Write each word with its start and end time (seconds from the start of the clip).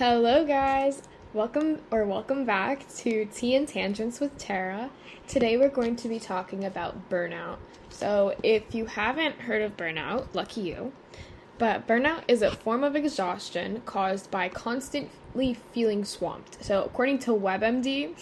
Hello, 0.00 0.46
guys. 0.46 1.02
Welcome 1.34 1.82
or 1.90 2.06
welcome 2.06 2.46
back 2.46 2.88
to 3.00 3.26
Tea 3.26 3.54
and 3.54 3.68
Tangents 3.68 4.18
with 4.18 4.38
Tara. 4.38 4.88
Today 5.28 5.58
we're 5.58 5.68
going 5.68 5.94
to 5.96 6.08
be 6.08 6.18
talking 6.18 6.64
about 6.64 7.10
burnout. 7.10 7.58
So, 7.90 8.34
if 8.42 8.74
you 8.74 8.86
haven't 8.86 9.42
heard 9.42 9.60
of 9.60 9.76
burnout, 9.76 10.34
lucky 10.34 10.62
you. 10.62 10.94
But 11.58 11.86
burnout 11.86 12.22
is 12.28 12.40
a 12.40 12.50
form 12.50 12.82
of 12.82 12.96
exhaustion 12.96 13.82
caused 13.84 14.30
by 14.30 14.48
constantly 14.48 15.52
feeling 15.72 16.06
swamped. 16.06 16.64
So, 16.64 16.82
according 16.82 17.18
to 17.18 17.32
WebMD, 17.32 18.14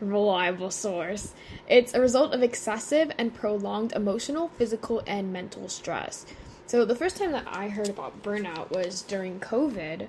reliable 0.00 0.72
source, 0.72 1.34
it's 1.68 1.94
a 1.94 2.00
result 2.00 2.34
of 2.34 2.42
excessive 2.42 3.12
and 3.16 3.32
prolonged 3.32 3.92
emotional, 3.92 4.48
physical, 4.58 5.04
and 5.06 5.32
mental 5.32 5.68
stress. 5.68 6.26
So, 6.66 6.84
the 6.84 6.96
first 6.96 7.16
time 7.16 7.30
that 7.30 7.46
I 7.46 7.68
heard 7.68 7.88
about 7.88 8.24
burnout 8.24 8.72
was 8.72 9.02
during 9.02 9.38
COVID 9.38 10.08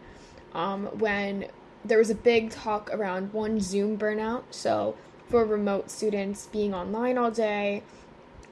um, 0.53 0.85
when 0.99 1.47
there 1.85 1.97
was 1.97 2.09
a 2.09 2.15
big 2.15 2.49
talk 2.49 2.89
around 2.93 3.33
one 3.33 3.59
Zoom 3.59 3.97
burnout. 3.97 4.43
So, 4.51 4.95
for 5.29 5.45
remote 5.45 5.89
students 5.89 6.47
being 6.47 6.73
online 6.73 7.17
all 7.17 7.31
day, 7.31 7.83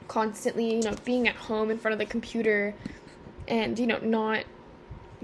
constantly, 0.08 0.76
you 0.76 0.82
know, 0.82 0.94
being 1.04 1.28
at 1.28 1.36
home 1.36 1.70
in 1.70 1.78
front 1.78 1.92
of 1.92 1.98
the 1.98 2.06
computer 2.06 2.74
and, 3.48 3.78
you 3.78 3.86
know, 3.86 3.98
not 3.98 4.44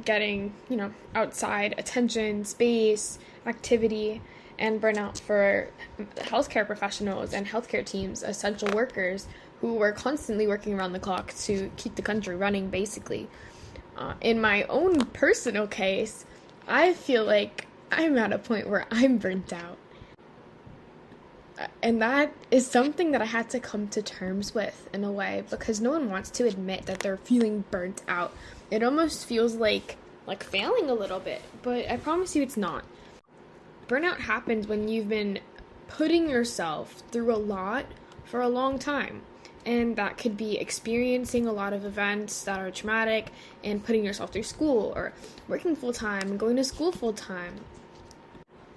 getting, 0.05 0.55
you 0.69 0.77
know, 0.77 0.92
outside 1.14 1.74
attention, 1.78 2.45
space, 2.45 3.19
activity, 3.47 4.22
and 4.58 4.80
burnout 4.80 5.20
for 5.20 5.70
healthcare 6.16 6.66
professionals 6.66 7.33
and 7.33 7.47
healthcare 7.47 7.84
teams, 7.84 8.22
essential 8.22 8.69
workers 8.74 9.27
who 9.60 9.74
were 9.74 9.92
constantly 9.92 10.47
working 10.47 10.78
around 10.78 10.92
the 10.92 10.98
clock 11.00 11.34
to 11.34 11.70
keep 11.77 11.95
the 11.97 12.02
country 12.02 12.36
running, 12.36 12.70
basically. 12.70 13.28
Uh, 13.97 14.14
in 14.20 14.41
my 14.41 14.62
own 14.64 15.05
personal 15.06 15.66
case, 15.66 16.24
I 16.68 16.92
feel 16.92 17.24
like 17.24 17.66
I'm 17.90 18.18
at 18.18 18.32
a 18.32 18.38
point 18.38 18.68
where 18.68 18.86
I'm 18.90 19.16
burnt 19.16 19.52
out. 19.54 19.78
And 21.83 22.00
that 22.02 22.33
is 22.50 22.66
something 22.66 23.10
that 23.12 23.22
I 23.22 23.25
had 23.25 23.48
to 23.50 23.58
come 23.58 23.88
to 23.88 24.02
terms 24.02 24.55
with 24.55 24.88
in 24.92 25.02
a 25.02 25.10
way 25.10 25.42
because 25.48 25.80
no 25.80 25.91
one 25.91 26.10
wants 26.10 26.30
to 26.33 26.47
admit 26.47 26.86
that 26.86 27.00
they're 27.00 27.16
feeling 27.16 27.64
burnt 27.70 28.02
out. 28.06 28.33
It 28.70 28.83
almost 28.83 29.25
feels 29.25 29.55
like 29.55 29.97
like 30.27 30.44
failing 30.44 30.91
a 30.91 30.94
little 30.94 31.20
bit, 31.20 31.41
but 31.62 31.91
I 31.91 31.97
promise 31.97 32.36
you 32.36 32.42
it's 32.42 32.58
not. 32.58 32.84
Burnout 33.88 34.20
happens 34.20 34.69
when 34.69 34.86
you've 34.86 35.08
been 35.08 35.38
putting 35.88 36.28
yourself 36.28 37.03
through 37.10 37.34
a 37.34 37.38
lot 37.38 37.86
for 38.25 38.42
a 38.42 38.48
long 38.48 38.78
time 38.78 39.22
and 39.69 39.97
that 39.97 40.16
could 40.16 40.34
be 40.34 40.56
experiencing 40.56 41.47
a 41.47 41.52
lot 41.52 41.74
of 41.74 41.84
events 41.84 42.44
that 42.44 42.58
are 42.58 42.70
traumatic 42.70 43.30
and 43.62 43.84
putting 43.84 44.02
yourself 44.02 44.33
through 44.33 44.42
school 44.42 44.94
or 44.97 45.12
working 45.47 45.77
full 45.77 45.92
time 45.92 46.22
and 46.22 46.41
going 46.41 46.56
to 46.56 46.64
school 46.64 46.91
full 46.91 47.12
time. 47.12 47.52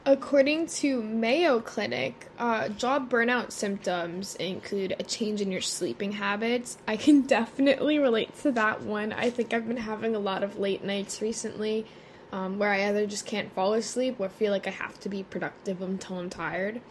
According 0.05 0.67
to 0.67 1.01
Mayo 1.01 1.61
Clinic, 1.61 2.29
uh, 2.37 2.67
job 2.67 3.09
burnout 3.09 3.53
symptoms 3.53 4.35
include 4.35 4.93
a 4.99 5.03
change 5.03 5.39
in 5.39 5.49
your 5.49 5.61
sleeping 5.61 6.11
habits. 6.11 6.77
I 6.85 6.97
can 6.97 7.21
definitely 7.37 7.97
relate 7.97 8.35
to 8.41 8.51
that 8.51 8.81
one. 8.81 9.13
I 9.13 9.29
think 9.29 9.53
I've 9.53 9.69
been 9.69 9.77
having 9.77 10.13
a 10.13 10.19
lot 10.19 10.43
of 10.43 10.59
late 10.59 10.83
nights 10.83 11.21
recently 11.21 11.85
um, 12.33 12.59
where 12.59 12.69
I 12.69 12.83
either 12.89 13.07
just 13.07 13.25
can't 13.25 13.53
fall 13.53 13.73
asleep 13.75 14.17
or 14.19 14.27
feel 14.27 14.51
like 14.51 14.67
I 14.67 14.71
have 14.71 14.99
to 15.01 15.09
be 15.09 15.23
productive 15.23 15.81
until 15.81 16.19
I'm 16.19 16.29
tired. 16.29 16.81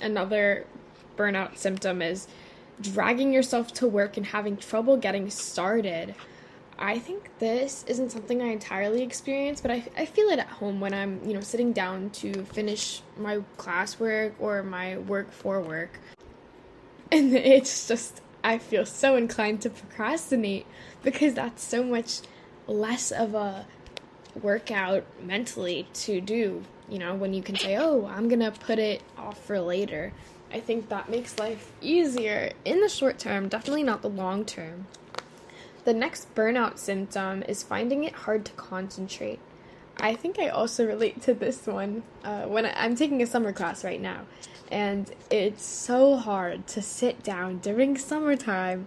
Another 0.00 0.66
burnout 1.16 1.56
symptom 1.56 2.02
is 2.02 2.28
dragging 2.80 3.32
yourself 3.32 3.72
to 3.74 3.86
work 3.86 4.16
and 4.16 4.26
having 4.26 4.56
trouble 4.56 4.96
getting 4.96 5.30
started. 5.30 6.14
I 6.78 6.98
think 6.98 7.30
this 7.38 7.84
isn't 7.86 8.10
something 8.10 8.42
I 8.42 8.46
entirely 8.46 9.02
experience, 9.02 9.60
but 9.60 9.70
I, 9.70 9.84
I 9.96 10.06
feel 10.06 10.28
it 10.28 10.38
at 10.38 10.48
home 10.48 10.80
when 10.80 10.92
I'm, 10.92 11.20
you 11.24 11.34
know, 11.34 11.40
sitting 11.40 11.72
down 11.72 12.10
to 12.10 12.44
finish 12.44 13.02
my 13.16 13.40
classwork 13.56 14.32
or 14.40 14.62
my 14.62 14.98
work 14.98 15.30
for 15.30 15.60
work. 15.60 16.00
And 17.12 17.34
it's 17.34 17.86
just, 17.86 18.20
I 18.42 18.58
feel 18.58 18.84
so 18.84 19.16
inclined 19.16 19.60
to 19.62 19.70
procrastinate 19.70 20.66
because 21.02 21.34
that's 21.34 21.62
so 21.62 21.84
much 21.84 22.20
less 22.66 23.12
of 23.12 23.34
a 23.34 23.66
workout 24.40 25.04
mentally 25.22 25.86
to 25.92 26.20
do, 26.20 26.62
you 26.88 26.98
know, 26.98 27.14
when 27.14 27.34
you 27.34 27.42
can 27.42 27.56
say, 27.56 27.76
oh, 27.76 28.06
I'm 28.06 28.28
gonna 28.28 28.50
put 28.50 28.78
it 28.78 29.02
off 29.18 29.44
for 29.44 29.60
later. 29.60 30.12
I 30.52 30.60
think 30.60 30.88
that 30.88 31.08
makes 31.08 31.38
life 31.38 31.72
easier 31.80 32.52
in 32.64 32.80
the 32.80 32.88
short 32.88 33.18
term, 33.18 33.48
definitely 33.48 33.82
not 33.82 34.02
the 34.02 34.10
long 34.10 34.44
term. 34.44 34.86
The 35.84 35.94
next 35.94 36.34
burnout 36.34 36.78
symptom 36.78 37.42
is 37.44 37.62
finding 37.62 38.04
it 38.04 38.12
hard 38.12 38.44
to 38.44 38.52
concentrate. 38.52 39.40
I 39.96 40.14
think 40.14 40.38
I 40.38 40.48
also 40.48 40.86
relate 40.94 41.22
to 41.22 41.34
this 41.34 41.66
one 41.66 42.02
uh, 42.22 42.42
when 42.42 42.66
I, 42.66 42.72
I'm 42.76 42.94
taking 42.94 43.22
a 43.22 43.26
summer 43.26 43.52
class 43.52 43.82
right 43.82 44.00
now, 44.00 44.22
and 44.70 45.10
it's 45.30 45.64
so 45.64 46.16
hard 46.16 46.66
to 46.68 46.82
sit 46.82 47.22
down 47.22 47.58
during 47.58 47.96
summertime 47.96 48.86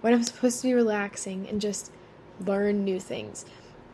when 0.00 0.14
I'm 0.14 0.22
supposed 0.22 0.62
to 0.62 0.68
be 0.68 0.74
relaxing 0.74 1.48
and 1.48 1.60
just 1.60 1.90
learn 2.40 2.84
new 2.84 3.00
things. 3.00 3.44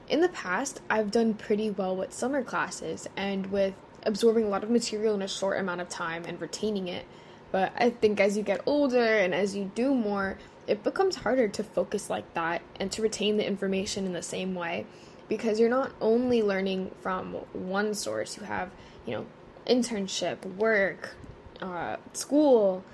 In 0.09 0.21
the 0.21 0.28
past, 0.28 0.81
I've 0.88 1.10
done 1.10 1.34
pretty 1.34 1.71
well 1.71 1.97
with 1.97 2.12
summer 2.12 2.44
classes 2.44 3.09
and 3.16 3.47
with 3.47 3.75
absorbing 4.06 4.44
a 4.44 4.49
lot 4.49 4.65
of 4.65 4.71
material 4.71 5.15
in 5.15 5.22
a 5.22 5.28
short 5.28 5.59
amount 5.59 5.83
of 5.83 5.89
time 5.89 6.25
and 6.25 6.41
retaining 6.41 6.89
it. 6.89 7.05
But 7.53 7.72
I 7.77 7.91
think 7.91 8.21
as 8.21 8.37
you 8.37 8.43
get 8.43 8.61
older 8.65 9.19
and 9.19 9.34
as 9.34 9.55
you 9.55 9.71
do 9.75 9.94
more, 9.94 10.39
it 10.67 10.83
becomes 10.83 11.17
harder 11.17 11.49
to 11.49 11.62
focus 11.62 12.09
like 12.09 12.33
that 12.34 12.62
and 12.81 12.91
to 12.93 13.03
retain 13.03 13.37
the 13.37 13.47
information 13.47 14.06
in 14.06 14.12
the 14.12 14.22
same 14.22 14.55
way 14.55 14.87
because 15.28 15.61
you're 15.61 15.71
not 15.71 15.93
only 16.00 16.43
learning 16.43 16.91
from 17.00 17.34
one 17.53 17.94
source, 17.94 18.37
you 18.37 18.44
have, 18.44 18.71
you 19.05 19.15
know, 19.15 19.27
internship, 19.67 20.44
work, 20.56 21.17
uh, 21.61 21.97
school, 22.12 22.84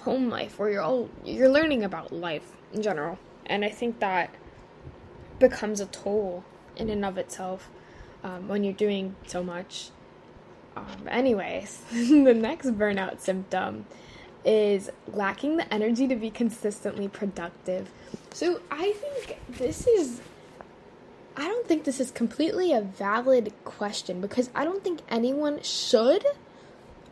home 0.00 0.28
life, 0.28 0.58
where 0.58 0.70
you're 0.70 0.82
all 0.82 1.08
you're 1.24 1.48
learning 1.48 1.84
about 1.84 2.12
life 2.12 2.52
in 2.72 2.82
general. 2.82 3.18
And 3.46 3.64
I 3.64 3.68
think 3.68 3.98
that 4.00 4.34
becomes 5.38 5.80
a 5.80 5.86
toll 5.86 6.44
in 6.76 6.90
and 6.90 7.04
of 7.04 7.18
itself 7.18 7.68
um, 8.22 8.48
when 8.48 8.62
you're 8.62 8.72
doing 8.72 9.16
so 9.26 9.42
much. 9.42 9.90
Um, 10.76 11.08
anyways, 11.08 11.82
the 11.92 12.34
next 12.34 12.78
burnout 12.78 13.20
symptom 13.20 13.86
is 14.44 14.90
lacking 15.08 15.56
the 15.56 15.72
energy 15.72 16.08
to 16.08 16.16
be 16.16 16.30
consistently 16.30 17.08
productive. 17.08 17.90
So 18.32 18.60
I 18.70 18.92
think 18.92 19.38
this 19.48 19.86
is. 19.86 20.20
I 21.36 21.44
don't 21.44 21.66
think 21.66 21.84
this 21.84 22.00
is 22.00 22.10
completely 22.10 22.72
a 22.72 22.82
valid 22.82 23.52
question 23.64 24.20
because 24.20 24.50
I 24.54 24.64
don't 24.64 24.82
think 24.82 25.00
anyone 25.08 25.62
should 25.62 26.26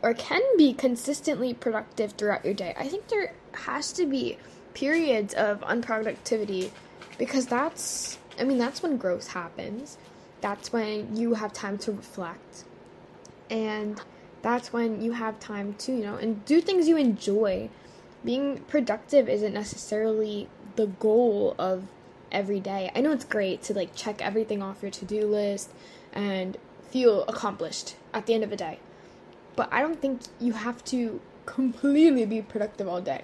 or 0.01 0.13
can 0.13 0.41
be 0.57 0.73
consistently 0.73 1.53
productive 1.53 2.11
throughout 2.11 2.45
your 2.45 2.53
day. 2.53 2.75
I 2.77 2.87
think 2.87 3.07
there 3.07 3.33
has 3.53 3.91
to 3.93 4.05
be 4.05 4.37
periods 4.73 5.33
of 5.33 5.61
unproductivity 5.61 6.71
because 7.17 7.47
that's, 7.47 8.17
I 8.39 8.43
mean, 8.43 8.57
that's 8.57 8.83
when 8.83 8.97
growth 8.97 9.29
happens. 9.29 9.97
That's 10.41 10.71
when 10.71 11.15
you 11.15 11.33
have 11.33 11.51
time 11.51 11.77
to 11.79 11.91
reflect 11.91 12.65
and 13.49 14.01
that's 14.41 14.71
when 14.71 15.01
you 15.01 15.11
have 15.13 15.39
time 15.39 15.73
to 15.75 15.91
you 15.91 16.03
know 16.03 16.15
and 16.15 16.43
do 16.45 16.61
things 16.61 16.87
you 16.87 16.97
enjoy. 16.97 17.69
Being 18.23 18.59
productive 18.67 19.29
isn't 19.29 19.53
necessarily 19.53 20.49
the 20.75 20.87
goal 20.87 21.55
of 21.57 21.83
every 22.31 22.59
day. 22.59 22.91
I 22.93 23.01
know 23.01 23.11
it's 23.11 23.25
great 23.25 23.63
to 23.63 23.73
like 23.73 23.95
check 23.95 24.21
everything 24.21 24.61
off 24.61 24.81
your 24.81 24.91
to-do 24.91 25.25
list 25.25 25.71
and 26.11 26.57
feel 26.89 27.23
accomplished 27.23 27.95
at 28.13 28.25
the 28.25 28.33
end 28.33 28.43
of 28.43 28.49
the 28.49 28.55
day 28.55 28.79
but 29.59 29.67
i 29.73 29.81
don't 29.81 29.99
think 29.99 30.21
you 30.39 30.53
have 30.53 30.81
to 30.85 31.19
completely 31.45 32.25
be 32.25 32.41
productive 32.41 32.87
all 32.87 33.01
day. 33.01 33.23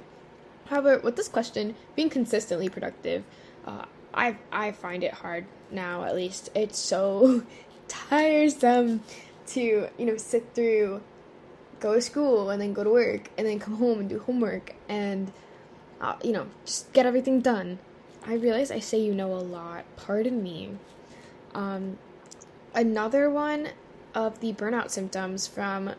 However 0.66 1.00
with 1.00 1.16
this 1.16 1.30
question 1.30 1.76
being 1.96 2.10
consistently 2.10 2.68
productive 2.68 3.24
uh, 3.66 3.86
i 4.14 4.36
i 4.52 4.72
find 4.74 5.02
it 5.04 5.14
hard 5.14 5.46
now 5.72 6.04
at 6.04 6.14
least. 6.14 6.50
It's 6.54 6.78
so 6.78 7.44
tiresome 7.88 9.02
to, 9.48 9.88
you 9.98 10.06
know, 10.06 10.18
sit 10.18 10.54
through, 10.54 11.02
go 11.80 11.96
to 11.96 12.02
school 12.02 12.50
and 12.50 12.62
then 12.62 12.74
go 12.74 12.84
to 12.84 12.90
work 12.90 13.30
and 13.38 13.48
then 13.48 13.60
come 13.60 13.76
home 13.76 14.00
and 14.00 14.10
do 14.10 14.20
homework 14.20 14.76
and, 14.90 15.32
uh, 16.02 16.16
you 16.24 16.32
know, 16.32 16.48
just 16.66 16.92
get 16.94 17.06
everything 17.06 17.42
done. 17.42 17.80
I 18.26 18.36
realize 18.36 18.72
I 18.72 18.80
say 18.80 19.00
you 19.00 19.14
know 19.14 19.34
a 19.34 19.38
lot. 19.38 19.86
Pardon 19.98 20.42
me. 20.42 20.72
Um, 21.54 21.98
another 22.74 23.30
one 23.30 23.70
of 24.14 24.40
the 24.40 24.54
burnout 24.54 24.90
symptoms 24.90 25.48
from, 25.48 25.92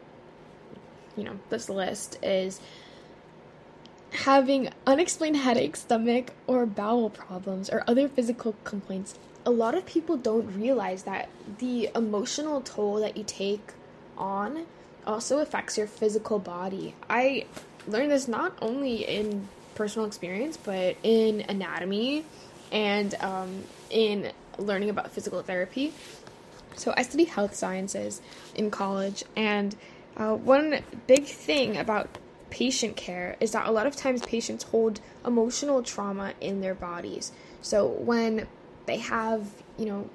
you 1.17 1.25
know, 1.25 1.39
this 1.51 1.69
list 1.69 2.19
is 2.23 2.61
having 4.11 4.71
unexplained 4.87 5.37
headaches 5.37 5.81
stomach, 5.81 6.33
or 6.47 6.67
bowel 6.67 7.11
problems, 7.11 7.69
or 7.69 7.85
other 7.87 8.09
physical 8.09 8.55
complaints 8.65 9.19
a 9.47 9.51
lot 9.51 9.77
of 9.77 9.87
people 9.87 10.17
don't 10.17 10.57
realize 10.57 11.05
that 11.05 11.29
the 11.59 11.89
emotional 11.95 12.61
toll 12.61 12.97
that 12.97 13.17
you 13.17 13.25
take 13.25 13.73
on 14.19 14.67
also 15.07 15.39
affects 15.39 15.79
your 15.79 15.87
physical 15.87 16.41
body. 16.41 16.95
I 17.09 17.47
learned 17.87 18.11
this 18.11 18.27
not 18.27 18.59
only 18.61 19.05
in 19.07 19.49
personal 19.77 20.07
experience, 20.07 20.57
but 20.57 20.97
in 21.05 21.45
anatomy 21.49 22.25
and 22.73 23.15
um, 23.21 23.63
in 23.89 24.33
learning 24.59 24.91
about 24.91 25.13
physical 25.13 25.41
therapy. 25.43 25.93
So 26.75 26.93
I 26.97 27.03
study 27.03 27.25
health 27.25 27.55
sciences 27.55 28.21
in 28.55 28.71
college, 28.71 29.23
and 29.37 29.77
uh, 30.17 30.35
one 30.35 30.81
big 31.07 31.25
thing 31.25 31.77
about 31.77 32.19
patient 32.51 32.97
care 32.97 33.37
is 33.41 33.53
that 33.53 33.67
a 33.67 33.71
lot 33.71 33.87
of 33.87 33.95
times 33.95 34.23
patients 34.23 34.65
hold 34.65 35.01
emotional 35.25 35.83
trauma 35.83 36.35
in 36.41 36.61
their 36.61 36.75
bodies. 36.75 37.33
So 37.63 37.87
when 37.87 38.47
they 38.87 38.99
have, 38.99 39.49
you 39.77 39.87
know, 39.87 40.11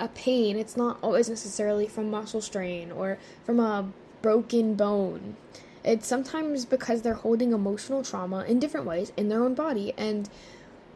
a 0.00 0.08
pain, 0.08 0.56
it's 0.56 0.76
not 0.76 0.98
always 1.02 1.28
necessarily 1.28 1.86
from 1.86 2.10
muscle 2.10 2.40
strain 2.40 2.90
or 2.90 3.18
from 3.44 3.60
a 3.60 3.88
broken 4.20 4.74
bone. 4.74 5.36
It's 5.84 6.06
sometimes 6.06 6.64
because 6.64 7.02
they're 7.02 7.14
holding 7.14 7.52
emotional 7.52 8.02
trauma 8.02 8.44
in 8.44 8.58
different 8.58 8.86
ways 8.86 9.12
in 9.16 9.28
their 9.28 9.42
own 9.42 9.54
body. 9.54 9.92
And 9.96 10.28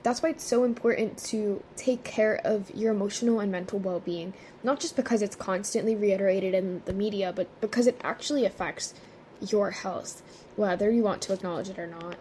that's 0.02 0.22
why 0.22 0.30
it's 0.30 0.44
so 0.44 0.62
important 0.62 1.18
to 1.24 1.62
take 1.76 2.04
care 2.04 2.40
of 2.44 2.72
your 2.74 2.92
emotional 2.92 3.40
and 3.40 3.50
mental 3.50 3.78
well 3.78 4.00
being. 4.00 4.34
Not 4.62 4.78
just 4.78 4.96
because 4.96 5.22
it's 5.22 5.36
constantly 5.36 5.96
reiterated 5.96 6.54
in 6.54 6.82
the 6.84 6.92
media, 6.92 7.32
but 7.34 7.48
because 7.60 7.86
it 7.86 8.00
actually 8.02 8.44
affects 8.44 8.94
your 9.40 9.72
health, 9.72 10.22
whether 10.54 10.90
you 10.90 11.02
want 11.02 11.22
to 11.22 11.32
acknowledge 11.32 11.68
it 11.68 11.78
or 11.78 11.88
not. 11.88 12.16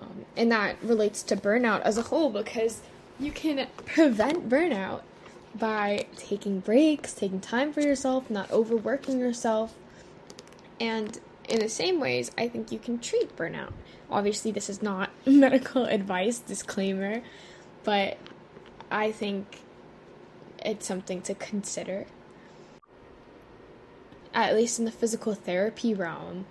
Um, 0.00 0.24
and 0.36 0.50
that 0.50 0.82
relates 0.82 1.22
to 1.24 1.36
burnout 1.36 1.82
as 1.82 1.98
a 1.98 2.02
whole 2.02 2.30
because 2.30 2.80
you 3.18 3.32
can 3.32 3.66
prevent 3.84 4.48
burnout 4.48 5.02
by 5.54 6.06
taking 6.16 6.60
breaks, 6.60 7.12
taking 7.14 7.40
time 7.40 7.72
for 7.72 7.80
yourself, 7.80 8.28
not 8.30 8.50
overworking 8.50 9.18
yourself. 9.18 9.74
And 10.78 11.18
in 11.48 11.60
the 11.60 11.68
same 11.68 12.00
ways, 12.00 12.30
I 12.36 12.48
think 12.48 12.70
you 12.70 12.78
can 12.78 12.98
treat 12.98 13.34
burnout. 13.36 13.72
Obviously, 14.10 14.50
this 14.50 14.68
is 14.68 14.82
not 14.82 15.10
medical 15.26 15.84
advice, 15.86 16.38
disclaimer, 16.38 17.22
but 17.84 18.18
I 18.90 19.12
think 19.12 19.62
it's 20.64 20.86
something 20.86 21.22
to 21.22 21.34
consider. 21.34 22.06
At 24.34 24.54
least 24.54 24.78
in 24.78 24.84
the 24.84 24.90
physical 24.90 25.34
therapy 25.34 25.94
realm, 25.94 26.44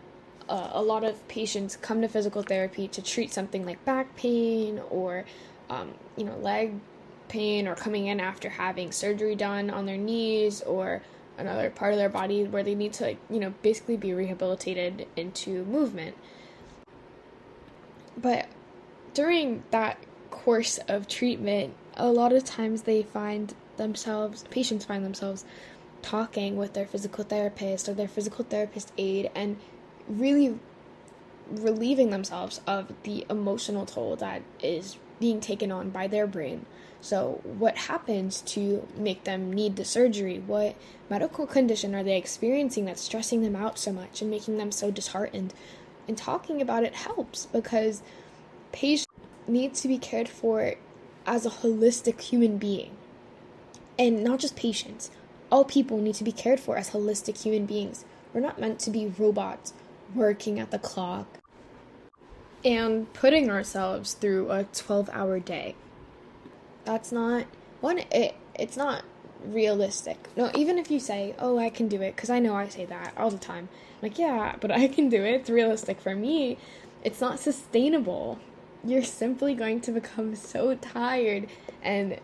uh, 0.49 0.71
a 0.73 0.81
lot 0.81 1.03
of 1.03 1.27
patients 1.27 1.75
come 1.75 2.01
to 2.01 2.07
physical 2.07 2.41
therapy 2.41 2.87
to 2.87 3.01
treat 3.01 3.31
something 3.31 3.65
like 3.65 3.83
back 3.85 4.15
pain 4.15 4.81
or, 4.89 5.25
um, 5.69 5.93
you 6.17 6.23
know, 6.23 6.37
leg 6.37 6.73
pain 7.27 7.67
or 7.67 7.75
coming 7.75 8.07
in 8.07 8.19
after 8.19 8.49
having 8.49 8.91
surgery 8.91 9.35
done 9.35 9.69
on 9.69 9.85
their 9.85 9.97
knees 9.97 10.61
or 10.61 11.01
another 11.37 11.69
part 11.69 11.91
of 11.91 11.97
their 11.97 12.09
body 12.09 12.43
where 12.43 12.63
they 12.63 12.75
need 12.75 12.93
to, 12.93 13.15
you 13.29 13.39
know, 13.39 13.53
basically 13.61 13.97
be 13.97 14.13
rehabilitated 14.13 15.07
into 15.15 15.63
movement. 15.65 16.15
But 18.17 18.47
during 19.13 19.63
that 19.71 19.97
course 20.31 20.79
of 20.87 21.07
treatment, 21.07 21.73
a 21.95 22.09
lot 22.09 22.31
of 22.33 22.43
times 22.43 22.83
they 22.83 23.03
find 23.03 23.53
themselves, 23.77 24.43
patients 24.49 24.85
find 24.85 25.03
themselves 25.03 25.45
talking 26.01 26.55
with 26.55 26.73
their 26.73 26.85
physical 26.85 27.23
therapist 27.23 27.89
or 27.89 27.93
their 27.93 28.07
physical 28.07 28.45
therapist 28.45 28.91
aide 28.97 29.29
and 29.35 29.57
really 30.07 30.59
relieving 31.49 32.09
themselves 32.09 32.61
of 32.67 32.93
the 33.03 33.25
emotional 33.29 33.85
toll 33.85 34.15
that 34.15 34.41
is 34.61 34.97
being 35.19 35.39
taken 35.39 35.71
on 35.71 35.89
by 35.89 36.07
their 36.07 36.27
brain. 36.27 36.65
So, 37.01 37.41
what 37.43 37.77
happens 37.77 38.41
to 38.41 38.87
make 38.97 39.25
them 39.25 39.53
need 39.53 39.75
the 39.75 39.85
surgery? 39.85 40.39
What 40.39 40.75
medical 41.09 41.45
condition 41.45 41.93
are 41.93 42.03
they 42.03 42.17
experiencing 42.17 42.85
that's 42.85 43.01
stressing 43.01 43.41
them 43.43 43.55
out 43.55 43.77
so 43.77 43.91
much 43.91 44.21
and 44.21 44.31
making 44.31 44.57
them 44.57 44.71
so 44.71 44.89
disheartened? 44.89 45.53
And 46.07 46.17
talking 46.17 46.61
about 46.61 46.83
it 46.83 46.95
helps 46.95 47.45
because 47.45 48.01
patients 48.71 49.07
need 49.47 49.75
to 49.75 49.87
be 49.87 49.97
cared 49.97 50.29
for 50.29 50.75
as 51.25 51.45
a 51.45 51.49
holistic 51.49 52.21
human 52.21 52.57
being. 52.57 52.97
And 53.97 54.23
not 54.23 54.39
just 54.39 54.55
patients, 54.55 55.11
all 55.51 55.63
people 55.63 55.99
need 55.99 56.15
to 56.15 56.23
be 56.23 56.31
cared 56.31 56.59
for 56.59 56.75
as 56.77 56.89
holistic 56.89 57.41
human 57.41 57.65
beings. 57.65 58.03
We're 58.33 58.41
not 58.41 58.59
meant 58.59 58.79
to 58.79 58.89
be 58.89 59.13
robots 59.17 59.73
working 60.13 60.59
at 60.59 60.71
the 60.71 60.79
clock 60.79 61.27
and 62.65 63.13
putting 63.13 63.49
ourselves 63.49 64.13
through 64.13 64.51
a 64.51 64.63
12 64.65 65.09
hour 65.13 65.39
day. 65.39 65.75
That's 66.83 67.11
not 67.11 67.45
one 67.79 67.99
it 68.11 68.35
it's 68.55 68.75
not 68.75 69.03
realistic. 69.45 70.17
No, 70.35 70.49
even 70.55 70.79
if 70.79 70.89
you 70.89 70.99
say, 70.99 71.35
"Oh, 71.37 71.59
I 71.59 71.69
can 71.69 71.87
do 71.87 72.01
it," 72.01 72.17
cuz 72.17 72.29
I 72.29 72.39
know 72.39 72.55
I 72.55 72.67
say 72.67 72.85
that 72.85 73.13
all 73.15 73.29
the 73.29 73.37
time. 73.37 73.69
I'm 73.97 74.09
like, 74.09 74.17
"Yeah, 74.19 74.55
but 74.59 74.71
I 74.71 74.87
can 74.87 75.09
do 75.09 75.23
it. 75.23 75.35
It's 75.35 75.49
realistic 75.49 75.99
for 75.99 76.15
me." 76.15 76.57
It's 77.03 77.21
not 77.21 77.39
sustainable. 77.39 78.39
You're 78.83 79.03
simply 79.03 79.53
going 79.53 79.81
to 79.81 79.91
become 79.91 80.35
so 80.53 80.75
tired 80.75 81.47
and 81.83 82.19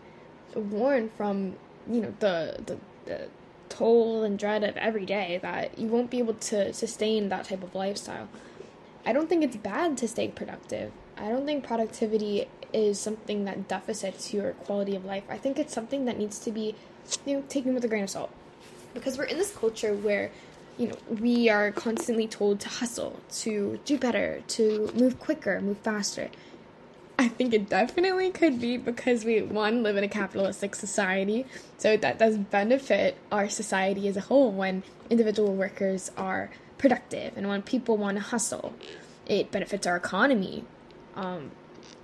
worn 0.54 1.10
from, 1.16 1.54
you 1.88 2.00
know, 2.00 2.14
the 2.18 2.56
the, 2.66 2.78
the 3.06 3.28
toll 3.68 4.22
and 4.22 4.38
dread 4.38 4.64
of 4.64 4.76
every 4.76 5.06
day 5.06 5.38
that 5.42 5.78
you 5.78 5.88
won't 5.88 6.10
be 6.10 6.18
able 6.18 6.34
to 6.34 6.72
sustain 6.74 7.28
that 7.30 7.44
type 7.46 7.62
of 7.62 7.74
lifestyle. 7.74 8.28
I 9.04 9.12
don't 9.12 9.28
think 9.28 9.42
it's 9.42 9.56
bad 9.56 9.96
to 9.98 10.08
stay 10.08 10.28
productive. 10.28 10.92
I 11.16 11.28
don't 11.28 11.44
think 11.44 11.64
productivity 11.64 12.46
is 12.72 12.98
something 12.98 13.44
that 13.44 13.68
deficits 13.68 14.32
your 14.32 14.52
quality 14.52 14.96
of 14.96 15.04
life. 15.04 15.24
I 15.28 15.38
think 15.38 15.58
it's 15.58 15.74
something 15.74 16.04
that 16.06 16.18
needs 16.18 16.38
to 16.40 16.50
be, 16.50 16.74
you 17.26 17.36
know, 17.36 17.44
taken 17.48 17.74
with 17.74 17.84
a 17.84 17.88
grain 17.88 18.04
of 18.04 18.10
salt. 18.10 18.30
Because 18.94 19.18
we're 19.18 19.24
in 19.24 19.38
this 19.38 19.52
culture 19.52 19.94
where, 19.94 20.30
you 20.78 20.88
know, 20.88 20.96
we 21.08 21.48
are 21.48 21.72
constantly 21.72 22.26
told 22.28 22.60
to 22.60 22.68
hustle, 22.68 23.20
to 23.32 23.80
do 23.84 23.98
better, 23.98 24.42
to 24.48 24.90
move 24.94 25.18
quicker, 25.18 25.60
move 25.60 25.78
faster. 25.78 26.30
I 27.18 27.28
think 27.28 27.54
it 27.54 27.68
definitely 27.68 28.30
could 28.30 28.60
be 28.60 28.76
because 28.78 29.24
we, 29.24 29.42
one, 29.42 29.82
live 29.82 29.96
in 29.96 30.04
a 30.04 30.08
capitalistic 30.08 30.74
society, 30.74 31.46
so 31.78 31.96
that 31.96 32.18
does 32.18 32.36
benefit 32.36 33.16
our 33.30 33.48
society 33.48 34.08
as 34.08 34.16
a 34.16 34.22
whole 34.22 34.50
when 34.50 34.82
individual 35.10 35.54
workers 35.54 36.10
are 36.16 36.50
productive 36.78 37.36
and 37.36 37.48
when 37.48 37.62
people 37.62 37.96
want 37.96 38.16
to 38.16 38.22
hustle. 38.22 38.74
It 39.26 39.50
benefits 39.50 39.86
our 39.86 39.96
economy. 39.96 40.64
Um, 41.14 41.52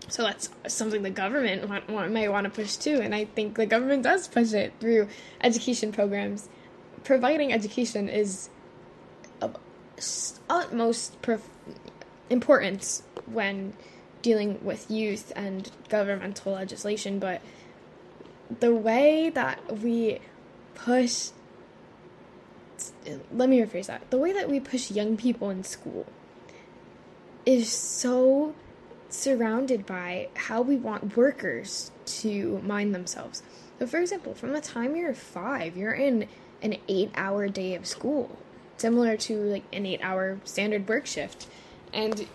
so 0.08 0.22
that's 0.22 0.48
something 0.66 1.02
the 1.02 1.10
government 1.10 1.68
want, 1.68 1.88
want, 1.88 2.12
may 2.12 2.28
want 2.28 2.44
to 2.44 2.50
push 2.50 2.76
too, 2.76 3.00
and 3.00 3.14
I 3.14 3.26
think 3.26 3.56
the 3.56 3.66
government 3.66 4.02
does 4.02 4.26
push 4.26 4.52
it 4.52 4.72
through 4.80 5.08
education 5.42 5.92
programs. 5.92 6.48
Providing 7.04 7.52
education 7.52 8.08
is 8.08 8.48
of 9.40 9.56
utmost 10.48 11.16
importance 12.30 13.02
when 13.26 13.74
dealing 14.22 14.58
with 14.64 14.90
youth 14.90 15.32
and 15.36 15.70
governmental 15.88 16.52
legislation, 16.52 17.18
but 17.18 17.42
the 18.60 18.74
way 18.74 19.30
that 19.30 19.80
we 19.80 20.20
push 20.74 21.28
let 23.32 23.48
me 23.48 23.60
rephrase 23.60 23.86
that 23.86 24.10
the 24.10 24.18
way 24.18 24.32
that 24.32 24.48
we 24.48 24.60
push 24.60 24.90
young 24.90 25.16
people 25.16 25.50
in 25.50 25.64
school 25.64 26.06
is 27.46 27.70
so 27.70 28.54
surrounded 29.08 29.86
by 29.86 30.28
how 30.34 30.60
we 30.60 30.76
want 30.76 31.16
workers 31.16 31.90
to 32.04 32.58
mind 32.64 32.94
themselves. 32.94 33.42
So, 33.78 33.86
for 33.86 34.00
example, 34.00 34.34
from 34.34 34.52
the 34.52 34.60
time 34.60 34.96
you're 34.96 35.14
five, 35.14 35.76
you're 35.76 35.92
in 35.92 36.28
an 36.62 36.76
eight 36.88 37.10
hour 37.14 37.48
day 37.48 37.74
of 37.74 37.86
school, 37.86 38.36
similar 38.76 39.16
to 39.16 39.36
like 39.36 39.64
an 39.72 39.86
eight 39.86 40.00
hour 40.02 40.40
standard 40.44 40.88
work 40.88 41.06
shift. 41.06 41.46
And 41.92 42.26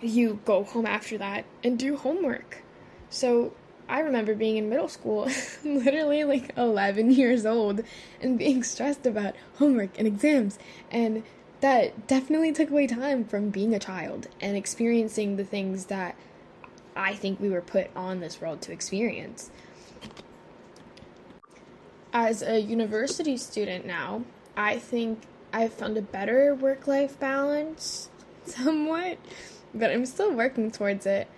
you 0.00 0.40
go 0.44 0.64
home 0.64 0.86
after 0.86 1.16
that 1.18 1.44
and 1.64 1.78
do 1.78 1.96
homework. 1.96 2.62
So 3.08 3.54
I 3.88 4.00
remember 4.00 4.34
being 4.34 4.56
in 4.56 4.68
middle 4.68 4.88
school, 4.88 5.28
literally 5.64 6.24
like 6.24 6.52
11 6.56 7.12
years 7.12 7.46
old, 7.46 7.82
and 8.20 8.38
being 8.38 8.62
stressed 8.62 9.06
about 9.06 9.34
homework 9.58 9.98
and 9.98 10.06
exams. 10.06 10.58
And 10.90 11.22
that 11.60 12.06
definitely 12.06 12.52
took 12.52 12.70
away 12.70 12.86
time 12.86 13.24
from 13.24 13.50
being 13.50 13.74
a 13.74 13.78
child 13.78 14.28
and 14.40 14.56
experiencing 14.56 15.36
the 15.36 15.44
things 15.44 15.86
that 15.86 16.16
I 16.94 17.14
think 17.14 17.40
we 17.40 17.48
were 17.48 17.62
put 17.62 17.90
on 17.94 18.20
this 18.20 18.40
world 18.40 18.60
to 18.62 18.72
experience. 18.72 19.50
As 22.12 22.42
a 22.42 22.58
university 22.58 23.36
student 23.36 23.84
now, 23.84 24.24
I 24.56 24.78
think 24.78 25.22
I've 25.52 25.74
found 25.74 25.96
a 25.96 26.02
better 26.02 26.54
work 26.54 26.86
life 26.86 27.18
balance 27.18 28.10
somewhat 28.44 29.18
but 29.76 29.90
I'm 29.90 30.06
still 30.06 30.32
working 30.32 30.70
towards 30.70 31.06
it. 31.06 31.28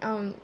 Um, 0.00 0.34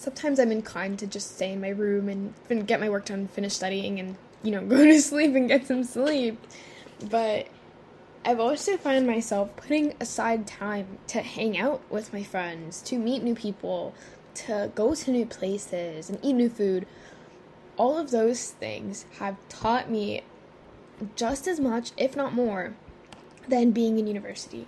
sometimes 0.00 0.40
I'm 0.40 0.50
inclined 0.50 0.98
to 1.00 1.06
just 1.06 1.36
stay 1.36 1.52
in 1.52 1.60
my 1.60 1.68
room 1.68 2.08
and 2.08 2.66
get 2.66 2.80
my 2.80 2.88
work 2.88 3.04
done, 3.04 3.28
finish 3.28 3.52
studying, 3.52 4.00
and 4.00 4.16
you 4.42 4.50
know 4.50 4.64
go 4.66 4.84
to 4.84 5.00
sleep 5.00 5.34
and 5.34 5.46
get 5.46 5.66
some 5.66 5.84
sleep. 5.84 6.40
But 7.10 7.48
I've 8.24 8.40
also 8.40 8.76
found 8.76 9.06
myself 9.06 9.54
putting 9.56 9.94
aside 10.00 10.46
time 10.46 10.98
to 11.08 11.20
hang 11.20 11.58
out 11.58 11.82
with 11.90 12.12
my 12.12 12.22
friends, 12.22 12.82
to 12.82 12.98
meet 12.98 13.22
new 13.22 13.34
people, 13.34 13.94
to 14.34 14.72
go 14.74 14.94
to 14.94 15.10
new 15.10 15.26
places 15.26 16.08
and 16.08 16.18
eat 16.22 16.32
new 16.32 16.48
food. 16.48 16.86
All 17.76 17.98
of 17.98 18.10
those 18.10 18.50
things 18.50 19.04
have 19.18 19.36
taught 19.48 19.90
me 19.90 20.22
just 21.14 21.46
as 21.46 21.60
much, 21.60 21.92
if 21.96 22.16
not 22.16 22.34
more, 22.34 22.74
than 23.48 23.70
being 23.70 23.98
in 23.98 24.06
university. 24.06 24.66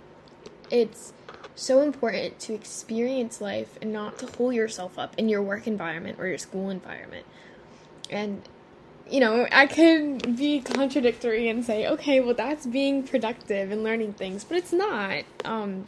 It's 0.71 1.13
so 1.55 1.81
important 1.81 2.39
to 2.39 2.53
experience 2.53 3.41
life 3.41 3.77
and 3.81 3.93
not 3.93 4.17
to 4.19 4.27
hold 4.27 4.55
yourself 4.55 4.97
up 4.97 5.13
in 5.17 5.29
your 5.29 5.41
work 5.41 5.67
environment 5.67 6.17
or 6.19 6.27
your 6.27 6.37
school 6.37 6.69
environment. 6.69 7.25
And 8.09 8.41
you 9.09 9.19
know, 9.19 9.47
I 9.51 9.67
could 9.67 10.37
be 10.37 10.61
contradictory 10.61 11.49
and 11.49 11.63
say, 11.63 11.87
okay, 11.87 12.19
well, 12.19 12.33
that's 12.33 12.65
being 12.65 13.03
productive 13.03 13.69
and 13.69 13.83
learning 13.83 14.13
things, 14.13 14.43
but 14.43 14.57
it's 14.57 14.71
not. 14.71 15.23
Um, 15.43 15.85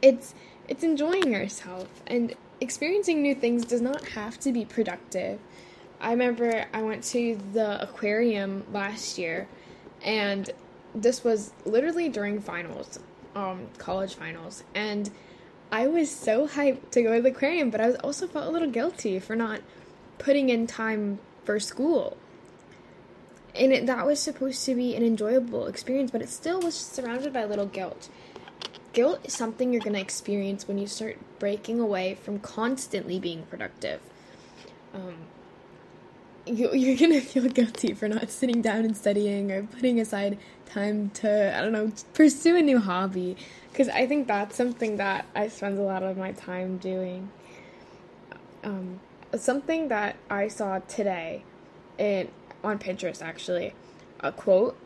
it's 0.00 0.34
it's 0.68 0.82
enjoying 0.82 1.32
yourself 1.32 1.88
and 2.06 2.34
experiencing 2.60 3.22
new 3.22 3.34
things 3.34 3.64
does 3.64 3.80
not 3.80 4.08
have 4.10 4.38
to 4.40 4.52
be 4.52 4.64
productive. 4.64 5.38
I 6.00 6.10
remember 6.10 6.66
I 6.72 6.82
went 6.82 7.04
to 7.04 7.38
the 7.52 7.80
aquarium 7.82 8.64
last 8.72 9.18
year, 9.18 9.48
and 10.02 10.50
this 10.94 11.22
was 11.22 11.52
literally 11.64 12.08
during 12.08 12.40
finals, 12.40 12.98
um, 13.34 13.68
college 13.78 14.14
finals, 14.14 14.64
and 14.74 15.10
I 15.70 15.86
was 15.86 16.10
so 16.10 16.46
hyped 16.46 16.90
to 16.90 17.02
go 17.02 17.16
to 17.16 17.22
the 17.22 17.30
aquarium, 17.30 17.70
but 17.70 17.80
I 17.80 17.86
was 17.86 17.96
also 17.96 18.26
felt 18.26 18.46
a 18.46 18.50
little 18.50 18.70
guilty 18.70 19.18
for 19.18 19.34
not 19.34 19.62
putting 20.18 20.50
in 20.50 20.66
time 20.66 21.18
for 21.44 21.58
school. 21.58 22.18
And 23.54 23.72
it, 23.72 23.86
that 23.86 24.06
was 24.06 24.20
supposed 24.20 24.64
to 24.66 24.74
be 24.74 24.94
an 24.94 25.02
enjoyable 25.02 25.66
experience, 25.66 26.10
but 26.10 26.20
it 26.20 26.28
still 26.28 26.60
was 26.60 26.74
surrounded 26.74 27.32
by 27.32 27.40
a 27.40 27.46
little 27.46 27.66
guilt. 27.66 28.10
Guilt 28.92 29.20
is 29.24 29.32
something 29.32 29.72
you're 29.72 29.82
going 29.82 29.94
to 29.94 30.00
experience 30.00 30.68
when 30.68 30.76
you 30.76 30.86
start 30.86 31.16
breaking 31.38 31.80
away 31.80 32.14
from 32.14 32.38
constantly 32.38 33.18
being 33.18 33.44
productive. 33.44 34.00
Um, 34.92 35.14
you, 36.46 36.70
you're 36.72 36.96
to 36.96 37.20
feel 37.20 37.48
guilty 37.48 37.94
for 37.94 38.08
not 38.08 38.30
sitting 38.30 38.62
down 38.62 38.84
and 38.84 38.96
studying 38.96 39.50
or 39.50 39.62
putting 39.64 40.00
aside 40.00 40.38
time 40.66 41.10
to, 41.10 41.56
I 41.56 41.60
don't 41.60 41.72
know, 41.72 41.92
pursue 42.14 42.56
a 42.56 42.62
new 42.62 42.78
hobby 42.78 43.36
because 43.70 43.88
I 43.88 44.06
think 44.06 44.26
that's 44.26 44.56
something 44.56 44.96
that 44.96 45.26
I 45.34 45.48
spend 45.48 45.78
a 45.78 45.82
lot 45.82 46.02
of 46.02 46.16
my 46.16 46.32
time 46.32 46.78
doing. 46.78 47.30
Um, 48.64 49.00
something 49.34 49.88
that 49.88 50.16
I 50.30 50.48
saw 50.48 50.78
today, 50.80 51.44
in 51.98 52.28
on 52.62 52.78
Pinterest 52.78 53.22
actually, 53.22 53.74
a 54.20 54.30
quote: 54.30 54.76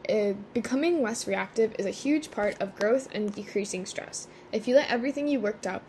"Becoming 0.55 1.03
less 1.03 1.27
reactive 1.27 1.75
is 1.79 1.85
a 1.85 1.91
huge 1.91 2.31
part 2.31 2.61
of 2.61 2.75
growth 2.77 3.09
and 3.13 3.35
decreasing 3.35 3.85
stress. 3.85 4.29
If 4.51 4.67
you 4.67 4.75
let 4.75 4.89
everything 4.89 5.29
you 5.29 5.41
worked 5.41 5.67
up 5.67 5.83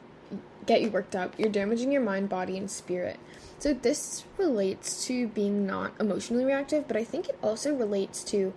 get 0.67 0.81
you 0.81 0.91
worked 0.91 1.15
up, 1.15 1.33
you're 1.39 1.49
damaging 1.49 1.91
your 1.91 2.01
mind, 2.01 2.29
body, 2.29 2.57
and 2.57 2.69
spirit." 2.69 3.19
So 3.59 3.73
this 3.73 4.23
relates 4.37 5.05
to 5.07 5.27
being 5.27 5.65
not 5.65 5.93
emotionally 5.99 6.45
reactive, 6.45 6.87
but 6.87 6.95
I 6.95 7.03
think 7.03 7.27
it 7.27 7.39
also 7.41 7.73
relates 7.73 8.23
to 8.25 8.53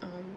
um, 0.00 0.36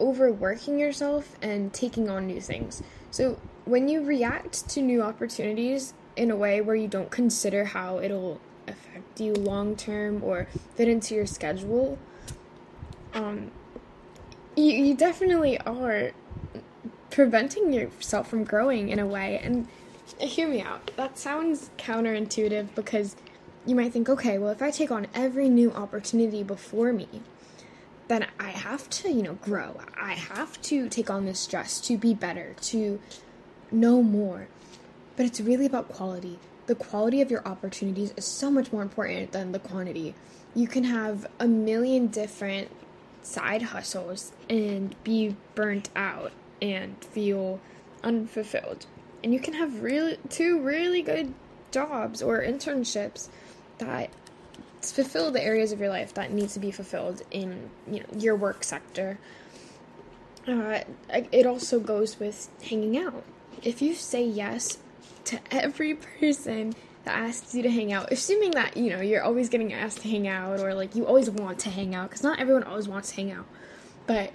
overworking 0.00 0.78
yourself 0.78 1.36
and 1.40 1.72
taking 1.72 2.10
on 2.10 2.26
new 2.26 2.40
things. 2.40 2.82
So, 3.10 3.38
when 3.64 3.88
you 3.88 4.02
react 4.02 4.68
to 4.70 4.82
new 4.82 5.02
opportunities 5.02 5.94
in 6.16 6.30
a 6.30 6.36
way 6.36 6.60
where 6.60 6.74
you 6.74 6.88
don't 6.88 7.10
consider 7.10 7.66
how 7.66 8.00
it'll 8.00 8.40
affect 8.66 9.20
you 9.20 9.34
long 9.34 9.76
term 9.76 10.22
or 10.24 10.48
fit 10.74 10.88
into 10.88 11.14
your 11.14 11.26
schedule, 11.26 11.98
um, 13.14 13.52
you, 14.56 14.72
you 14.72 14.94
definitely 14.94 15.58
are 15.60 16.10
preventing 17.10 17.72
yourself 17.72 18.28
from 18.28 18.42
growing 18.42 18.88
in 18.88 18.98
a 18.98 19.06
way. 19.06 19.38
And 19.38 19.68
hear 20.18 20.48
me 20.48 20.60
out. 20.60 20.90
That 20.96 21.18
sounds 21.18 21.70
counterintuitive 21.78 22.74
because 22.74 23.16
you 23.66 23.74
might 23.74 23.92
think, 23.92 24.08
okay, 24.08 24.38
well, 24.38 24.50
if 24.50 24.62
I 24.62 24.70
take 24.70 24.90
on 24.90 25.06
every 25.14 25.48
new 25.48 25.72
opportunity 25.72 26.42
before 26.42 26.92
me, 26.92 27.08
then 28.08 28.26
I 28.38 28.50
have 28.50 28.90
to, 28.90 29.10
you 29.10 29.22
know, 29.22 29.34
grow. 29.34 29.76
I 29.98 30.14
have 30.14 30.60
to 30.62 30.88
take 30.88 31.10
on 31.10 31.24
this 31.24 31.40
stress 31.40 31.80
to 31.82 31.96
be 31.96 32.14
better, 32.14 32.54
to 32.62 33.00
know 33.70 34.02
more. 34.02 34.48
But 35.16 35.26
it's 35.26 35.40
really 35.40 35.66
about 35.66 35.88
quality. 35.88 36.38
The 36.66 36.74
quality 36.74 37.20
of 37.20 37.30
your 37.30 37.46
opportunities 37.46 38.12
is 38.16 38.24
so 38.24 38.50
much 38.50 38.72
more 38.72 38.82
important 38.82 39.32
than 39.32 39.52
the 39.52 39.58
quantity. 39.58 40.14
You 40.54 40.66
can 40.66 40.84
have 40.84 41.26
a 41.38 41.46
million 41.46 42.08
different 42.08 42.68
side 43.22 43.62
hustles 43.62 44.32
and 44.50 44.94
be 45.04 45.36
burnt 45.54 45.90
out 45.94 46.32
and 46.60 47.02
feel 47.04 47.60
unfulfilled. 48.02 48.86
And 49.22 49.32
you 49.32 49.40
can 49.40 49.54
have 49.54 49.82
really 49.82 50.18
two 50.28 50.60
really 50.60 51.02
good 51.02 51.34
jobs 51.70 52.22
or 52.22 52.42
internships 52.42 53.28
that 53.78 54.10
fulfill 54.80 55.30
the 55.30 55.42
areas 55.42 55.72
of 55.72 55.80
your 55.80 55.88
life 55.88 56.12
that 56.14 56.32
needs 56.32 56.54
to 56.54 56.60
be 56.60 56.70
fulfilled 56.70 57.22
in 57.30 57.70
you 57.90 58.00
know 58.00 58.06
your 58.18 58.36
work 58.36 58.64
sector. 58.64 59.18
Uh, 60.46 60.80
it 61.08 61.46
also 61.46 61.78
goes 61.78 62.18
with 62.18 62.48
hanging 62.62 62.98
out. 62.98 63.22
If 63.62 63.80
you 63.80 63.94
say 63.94 64.24
yes 64.24 64.78
to 65.24 65.38
every 65.52 65.94
person 65.94 66.74
that 67.04 67.16
asks 67.16 67.54
you 67.54 67.62
to 67.62 67.70
hang 67.70 67.92
out, 67.92 68.10
assuming 68.10 68.50
that 68.52 68.76
you 68.76 68.90
know 68.90 69.00
you're 69.00 69.22
always 69.22 69.48
getting 69.48 69.72
asked 69.72 70.00
to 70.00 70.08
hang 70.08 70.26
out 70.26 70.60
or 70.60 70.74
like 70.74 70.96
you 70.96 71.06
always 71.06 71.30
want 71.30 71.60
to 71.60 71.70
hang 71.70 71.94
out, 71.94 72.10
because 72.10 72.24
not 72.24 72.40
everyone 72.40 72.64
always 72.64 72.88
wants 72.88 73.10
to 73.10 73.16
hang 73.16 73.30
out, 73.30 73.46
but 74.06 74.32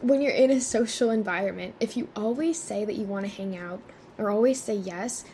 when 0.00 0.20
you're 0.20 0.32
in 0.32 0.50
a 0.50 0.60
social 0.60 1.10
environment, 1.10 1.74
if 1.80 1.96
you 1.96 2.08
always 2.14 2.60
say 2.60 2.84
that 2.84 2.96
you 2.96 3.04
want 3.04 3.26
to 3.26 3.32
hang 3.32 3.56
out 3.56 3.80
or 4.16 4.30
always 4.30 4.60
say 4.62 4.74
yes, 4.74 5.24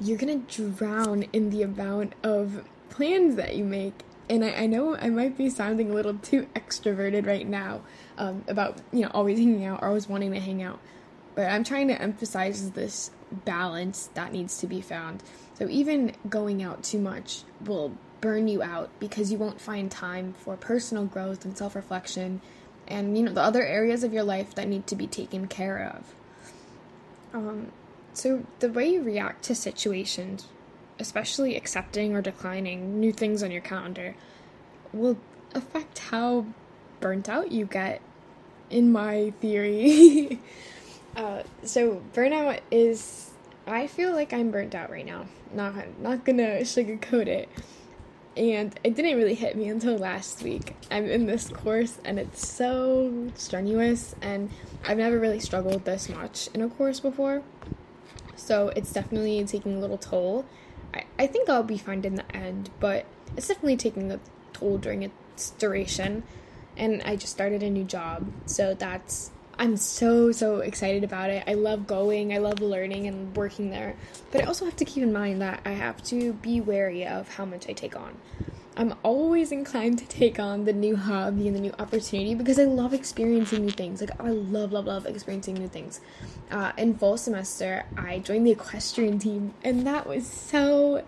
you're 0.00 0.18
gonna 0.18 0.36
drown 0.36 1.24
in 1.32 1.50
the 1.50 1.62
amount 1.62 2.14
of 2.22 2.64
plans 2.90 3.36
that 3.36 3.56
you 3.56 3.64
make. 3.64 4.02
And 4.28 4.44
I, 4.44 4.50
I 4.50 4.66
know 4.66 4.96
I 4.96 5.08
might 5.10 5.36
be 5.36 5.50
sounding 5.50 5.90
a 5.90 5.94
little 5.94 6.14
too 6.14 6.48
extroverted 6.54 7.26
right 7.26 7.46
now 7.46 7.82
um, 8.18 8.44
about, 8.48 8.78
you 8.92 9.02
know, 9.02 9.10
always 9.12 9.38
hanging 9.38 9.64
out 9.64 9.82
or 9.82 9.88
always 9.88 10.08
wanting 10.08 10.32
to 10.32 10.40
hang 10.40 10.62
out. 10.62 10.80
But 11.34 11.50
I'm 11.50 11.64
trying 11.64 11.88
to 11.88 12.00
emphasize 12.00 12.72
this 12.72 13.10
balance 13.30 14.10
that 14.14 14.32
needs 14.32 14.58
to 14.58 14.66
be 14.66 14.80
found. 14.80 15.22
So 15.54 15.68
even 15.68 16.14
going 16.28 16.62
out 16.62 16.82
too 16.82 16.98
much 16.98 17.42
will 17.64 17.96
burn 18.20 18.48
you 18.48 18.62
out 18.62 18.90
because 19.00 19.32
you 19.32 19.38
won't 19.38 19.60
find 19.60 19.90
time 19.90 20.32
for 20.32 20.56
personal 20.56 21.06
growth 21.06 21.44
and 21.44 21.56
self 21.56 21.74
reflection 21.74 22.40
and 22.88 23.16
you 23.16 23.24
know 23.24 23.32
the 23.32 23.42
other 23.42 23.64
areas 23.64 24.04
of 24.04 24.12
your 24.12 24.24
life 24.24 24.54
that 24.54 24.68
need 24.68 24.86
to 24.88 24.96
be 24.96 25.06
taken 25.06 25.46
care 25.46 25.94
of. 25.96 26.14
Um, 27.34 27.72
so 28.12 28.44
the 28.58 28.68
way 28.68 28.88
you 28.90 29.02
react 29.02 29.44
to 29.44 29.54
situations 29.54 30.46
especially 31.02 31.56
accepting 31.56 32.14
or 32.14 32.22
declining 32.22 33.00
new 33.00 33.12
things 33.12 33.42
on 33.42 33.50
your 33.50 33.60
calendar, 33.60 34.14
will 34.92 35.18
affect 35.54 35.98
how 35.98 36.46
burnt 37.00 37.28
out 37.28 37.52
you 37.52 37.66
get, 37.66 38.00
in 38.70 38.90
my 38.90 39.32
theory. 39.40 40.40
uh, 41.16 41.42
so, 41.64 42.02
burnout 42.14 42.60
is. 42.70 43.30
I 43.66 43.86
feel 43.86 44.12
like 44.12 44.32
I'm 44.32 44.50
burnt 44.50 44.74
out 44.74 44.90
right 44.90 45.06
now. 45.06 45.26
Not, 45.52 45.74
not 46.00 46.24
gonna 46.24 46.60
sugarcoat 46.62 47.26
it. 47.26 47.48
And 48.36 48.78
it 48.82 48.94
didn't 48.94 49.16
really 49.16 49.34
hit 49.34 49.56
me 49.56 49.68
until 49.68 49.98
last 49.98 50.42
week. 50.42 50.74
I'm 50.90 51.04
in 51.04 51.26
this 51.26 51.48
course 51.48 51.98
and 52.04 52.18
it's 52.18 52.46
so 52.46 53.30
strenuous, 53.34 54.14
and 54.22 54.50
I've 54.86 54.98
never 54.98 55.18
really 55.18 55.40
struggled 55.40 55.84
this 55.84 56.08
much 56.08 56.48
in 56.54 56.62
a 56.62 56.68
course 56.68 57.00
before. 57.00 57.42
So 58.36 58.68
it's 58.74 58.92
definitely 58.92 59.44
taking 59.44 59.76
a 59.76 59.78
little 59.78 59.98
toll 59.98 60.46
I, 60.94 61.04
I 61.18 61.26
think 61.26 61.48
I'll 61.48 61.62
be 61.62 61.78
fine 61.78 62.04
in 62.04 62.16
the 62.16 62.36
end, 62.36 62.70
but 62.80 63.06
it's 63.36 63.48
definitely 63.48 63.76
taking 63.76 64.10
a 64.12 64.20
toll 64.52 64.78
during 64.78 65.02
its 65.02 65.50
duration. 65.50 66.22
And 66.76 67.02
I 67.02 67.16
just 67.16 67.32
started 67.32 67.62
a 67.62 67.70
new 67.70 67.84
job, 67.84 68.32
so 68.46 68.74
that's 68.74 69.30
I'm 69.62 69.76
so 69.76 70.32
so 70.32 70.56
excited 70.56 71.04
about 71.04 71.30
it. 71.30 71.44
I 71.46 71.54
love 71.54 71.86
going, 71.86 72.34
I 72.34 72.38
love 72.38 72.60
learning 72.60 73.06
and 73.06 73.34
working 73.36 73.70
there. 73.70 73.94
But 74.32 74.42
I 74.42 74.44
also 74.46 74.64
have 74.64 74.74
to 74.74 74.84
keep 74.84 75.04
in 75.04 75.12
mind 75.12 75.40
that 75.40 75.60
I 75.64 75.70
have 75.70 76.02
to 76.06 76.32
be 76.32 76.60
wary 76.60 77.06
of 77.06 77.32
how 77.32 77.44
much 77.44 77.68
I 77.68 77.72
take 77.72 77.94
on. 77.94 78.16
I'm 78.76 78.92
always 79.04 79.52
inclined 79.52 80.00
to 80.00 80.08
take 80.08 80.40
on 80.40 80.64
the 80.64 80.72
new 80.72 80.96
hobby 80.96 81.46
and 81.46 81.54
the 81.54 81.60
new 81.60 81.72
opportunity 81.78 82.34
because 82.34 82.58
I 82.58 82.64
love 82.64 82.92
experiencing 82.92 83.64
new 83.64 83.70
things. 83.70 84.00
Like 84.00 84.10
I 84.18 84.30
love, 84.30 84.72
love, 84.72 84.86
love 84.86 85.06
experiencing 85.06 85.54
new 85.54 85.68
things. 85.68 86.00
Uh, 86.50 86.72
in 86.76 86.98
fall 86.98 87.16
semester, 87.16 87.84
I 87.96 88.18
joined 88.18 88.44
the 88.44 88.50
equestrian 88.50 89.20
team, 89.20 89.54
and 89.62 89.86
that 89.86 90.08
was 90.08 90.26
so. 90.26 91.04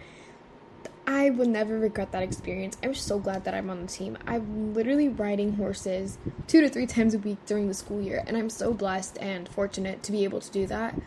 I 1.07 1.31
will 1.31 1.47
never 1.47 1.79
regret 1.79 2.13
that 2.13 2.23
experience. 2.23 2.79
I'm 2.83 2.95
so 2.95 3.19
glad 3.19 3.45
that 3.45 3.55
I'm 3.55 3.69
on 3.69 3.83
the 3.83 3.87
team. 3.87 4.17
I'm 4.27 4.73
literally 4.73 5.09
riding 5.09 5.55
horses 5.55 6.19
two 6.47 6.63
to 6.63 6.69
three 6.69 6.87
times 6.87 7.15
a 7.15 7.19
week 7.19 7.39
during 7.47 7.69
the 7.69 7.75
school 7.75 8.01
year, 8.01 8.25
and 8.27 8.37
I'm 8.37 8.49
so 8.49 8.73
blessed 8.73 9.19
and 9.21 9.49
fortunate 9.49 10.03
to 10.05 10.13
be 10.13 10.25
able 10.25 10.41
to 10.41 10.51
do 10.51 10.67
that. 10.67 10.99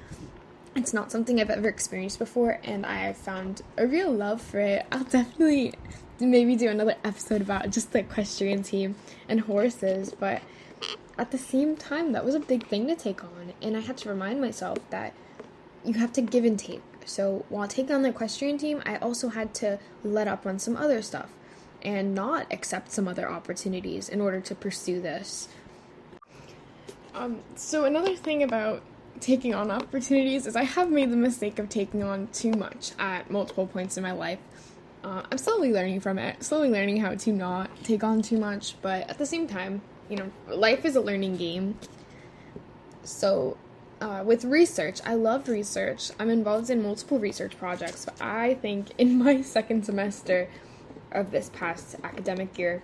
It's 0.75 0.93
not 0.93 1.11
something 1.11 1.41
I've 1.41 1.49
ever 1.49 1.67
experienced 1.67 2.19
before, 2.19 2.59
and 2.63 2.85
I 2.85 3.11
found 3.13 3.63
a 3.77 3.87
real 3.87 4.11
love 4.11 4.41
for 4.41 4.59
it. 4.59 4.85
I'll 4.91 5.03
definitely 5.03 5.73
maybe 6.19 6.55
do 6.55 6.69
another 6.69 6.95
episode 7.03 7.41
about 7.41 7.71
just 7.71 7.91
the 7.91 7.99
equestrian 7.99 8.61
team 8.61 8.95
and 9.27 9.41
horses, 9.41 10.13
but 10.19 10.41
at 11.17 11.31
the 11.31 11.37
same 11.39 11.75
time, 11.75 12.11
that 12.11 12.23
was 12.23 12.35
a 12.35 12.39
big 12.39 12.67
thing 12.67 12.85
to 12.87 12.95
take 12.95 13.23
on, 13.23 13.53
and 13.63 13.75
I 13.75 13.79
had 13.79 13.97
to 13.97 14.09
remind 14.09 14.39
myself 14.39 14.77
that 14.91 15.13
you 15.83 15.95
have 15.95 16.13
to 16.13 16.21
give 16.21 16.45
and 16.45 16.59
take. 16.59 16.83
So 17.07 17.45
while 17.49 17.67
taking 17.67 17.95
on 17.95 18.03
the 18.03 18.09
equestrian 18.09 18.59
team, 18.59 18.83
I 18.85 18.97
also 18.97 19.29
had 19.29 19.53
to 19.55 19.79
let 20.03 20.27
up 20.27 20.45
on 20.45 20.59
some 20.59 20.77
other 20.77 21.01
stuff 21.01 21.29
and 21.81 22.13
not 22.13 22.45
accept 22.51 22.91
some 22.91 23.07
other 23.07 23.27
opportunities 23.29 24.09
in 24.09 24.21
order 24.21 24.41
to 24.41 24.53
pursue 24.53 25.01
this. 25.01 25.47
Um, 27.15 27.39
so 27.55 27.85
another 27.85 28.15
thing 28.15 28.43
about 28.43 28.83
taking 29.19 29.55
on 29.55 29.71
opportunities 29.71 30.45
is 30.45 30.55
I 30.55 30.63
have 30.63 30.91
made 30.91 31.09
the 31.11 31.17
mistake 31.17 31.57
of 31.57 31.69
taking 31.69 32.03
on 32.03 32.27
too 32.27 32.51
much 32.51 32.91
at 32.99 33.31
multiple 33.31 33.65
points 33.65 33.97
in 33.97 34.03
my 34.03 34.11
life 34.11 34.39
Uh, 35.03 35.23
I'm 35.31 35.37
slowly 35.37 35.71
learning 35.71 36.01
from 36.01 36.19
it, 36.19 36.43
slowly 36.43 36.69
learning 36.69 36.97
how 36.97 37.15
to 37.15 37.31
not 37.31 37.69
take 37.83 38.03
on 38.03 38.21
too 38.21 38.37
much, 38.37 38.75
but 38.81 39.09
at 39.09 39.17
the 39.17 39.25
same 39.25 39.47
time, 39.47 39.81
you 40.09 40.17
know, 40.17 40.31
life 40.47 40.83
is 40.85 40.95
a 40.95 41.01
learning 41.01 41.37
game. 41.37 41.77
So, 43.03 43.55
uh, 44.01 44.23
with 44.25 44.45
research, 44.45 44.99
I 45.05 45.15
love 45.15 45.47
research. 45.47 46.11
I'm 46.19 46.29
involved 46.29 46.69
in 46.69 46.83
multiple 46.83 47.19
research 47.19 47.57
projects, 47.57 48.05
but 48.05 48.21
I 48.21 48.55
think 48.55 48.91
in 48.97 49.17
my 49.17 49.41
second 49.41 49.85
semester 49.85 50.49
of 51.11 51.31
this 51.31 51.49
past 51.53 51.95
academic 52.03 52.57
year, 52.57 52.83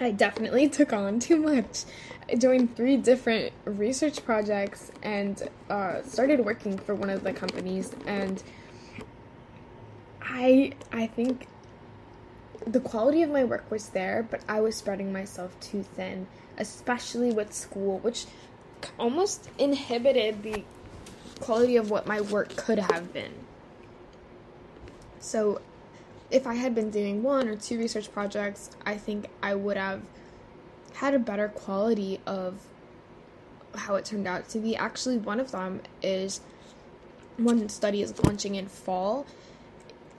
I 0.00 0.10
definitely 0.10 0.68
took 0.78 0.92
on 0.92 1.18
too 1.18 1.36
much. 1.36 1.84
I 2.30 2.36
joined 2.36 2.76
three 2.76 2.96
different 2.96 3.52
research 3.64 4.24
projects 4.24 4.90
and 5.02 5.48
uh, 5.68 6.02
started 6.02 6.44
working 6.44 6.78
for 6.78 6.94
one 6.94 7.10
of 7.10 7.22
the 7.22 7.32
companies, 7.32 7.92
and 8.06 8.42
I 10.22 10.72
I 10.90 11.06
think 11.06 11.46
the 12.66 12.80
quality 12.80 13.22
of 13.22 13.30
my 13.30 13.44
work 13.44 13.70
was 13.70 13.90
there, 13.90 14.26
but 14.28 14.40
I 14.48 14.60
was 14.60 14.74
spreading 14.74 15.12
myself 15.12 15.58
too 15.60 15.82
thin, 15.82 16.26
especially 16.56 17.30
with 17.30 17.52
school, 17.52 17.98
which 17.98 18.24
almost 18.98 19.48
inhibited 19.58 20.42
the 20.42 20.64
quality 21.40 21.76
of 21.76 21.90
what 21.90 22.06
my 22.06 22.20
work 22.20 22.56
could 22.56 22.78
have 22.78 23.12
been. 23.12 23.32
So, 25.20 25.60
if 26.30 26.46
I 26.46 26.54
had 26.54 26.74
been 26.74 26.90
doing 26.90 27.22
one 27.22 27.48
or 27.48 27.56
two 27.56 27.78
research 27.78 28.12
projects, 28.12 28.70
I 28.84 28.96
think 28.96 29.26
I 29.42 29.54
would 29.54 29.76
have 29.76 30.02
had 30.94 31.14
a 31.14 31.18
better 31.18 31.48
quality 31.48 32.20
of 32.26 32.60
how 33.74 33.96
it 33.96 34.04
turned 34.04 34.26
out 34.26 34.48
to 34.50 34.58
be. 34.58 34.76
Actually, 34.76 35.18
one 35.18 35.40
of 35.40 35.50
them 35.50 35.80
is 36.02 36.40
one 37.36 37.68
study 37.68 38.02
is 38.02 38.22
launching 38.24 38.54
in 38.54 38.68
fall. 38.68 39.26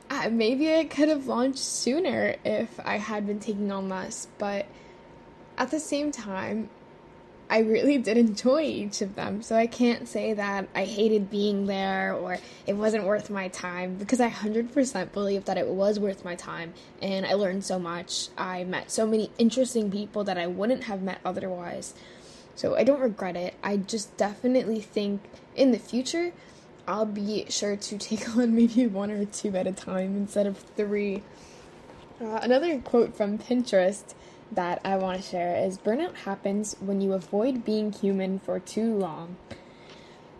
Uh, 0.09 0.29
maybe 0.29 0.67
it 0.67 0.89
could 0.89 1.09
have 1.09 1.27
launched 1.27 1.59
sooner 1.59 2.35
if 2.43 2.79
I 2.79 2.97
had 2.97 3.25
been 3.25 3.39
taking 3.39 3.71
on 3.71 3.89
less, 3.89 4.27
but 4.37 4.67
at 5.57 5.71
the 5.71 5.79
same 5.79 6.11
time, 6.11 6.69
I 7.49 7.59
really 7.59 7.97
did 7.99 8.17
enjoy 8.17 8.61
each 8.61 9.01
of 9.01 9.15
them. 9.15 9.43
So 9.43 9.55
I 9.55 9.67
can't 9.67 10.07
say 10.07 10.33
that 10.33 10.67
I 10.73 10.85
hated 10.85 11.29
being 11.29 11.67
there 11.67 12.13
or 12.13 12.37
it 12.65 12.73
wasn't 12.73 13.03
worth 13.03 13.29
my 13.29 13.49
time 13.49 13.95
because 13.95 14.19
I 14.19 14.29
100% 14.29 15.11
believe 15.11 15.45
that 15.45 15.57
it 15.57 15.67
was 15.67 15.99
worth 15.99 16.25
my 16.25 16.35
time 16.35 16.73
and 17.01 17.25
I 17.25 17.33
learned 17.33 17.63
so 17.63 17.77
much. 17.77 18.29
I 18.37 18.63
met 18.63 18.89
so 18.89 19.05
many 19.05 19.29
interesting 19.37 19.91
people 19.91 20.23
that 20.23 20.37
I 20.37 20.47
wouldn't 20.47 20.85
have 20.85 21.03
met 21.03 21.19
otherwise. 21.23 21.93
So 22.55 22.75
I 22.75 22.83
don't 22.83 23.01
regret 23.01 23.35
it. 23.35 23.53
I 23.61 23.77
just 23.77 24.15
definitely 24.17 24.81
think 24.81 25.21
in 25.55 25.71
the 25.71 25.79
future 25.79 26.31
I'll 26.87 27.05
be 27.05 27.45
sure 27.49 27.75
to 27.75 27.97
take 27.97 28.27
on 28.37 28.55
maybe 28.55 28.87
one 28.87 29.11
or 29.11 29.25
two 29.25 29.55
at 29.55 29.67
a 29.67 29.71
time 29.71 30.15
instead 30.17 30.47
of 30.47 30.57
three. 30.57 31.21
Uh, 32.19 32.39
another 32.41 32.79
quote 32.79 33.15
from 33.15 33.37
Pinterest 33.37 34.13
that 34.55 34.81
I 34.83 34.97
want 34.97 35.21
to 35.21 35.27
share 35.27 35.55
is 35.55 35.77
burnout 35.77 36.15
happens 36.15 36.75
when 36.79 37.01
you 37.01 37.13
avoid 37.13 37.63
being 37.65 37.91
human 37.91 38.39
for 38.39 38.59
too 38.59 38.93
long. 38.95 39.37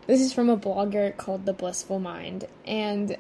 This 0.08 0.22
is 0.22 0.34
from 0.34 0.50
a 0.50 0.58
blogger 0.58 1.16
called 1.18 1.46
The 1.46 1.54
Blissful 1.54 2.00
Mind, 2.00 2.46
and 2.66 3.18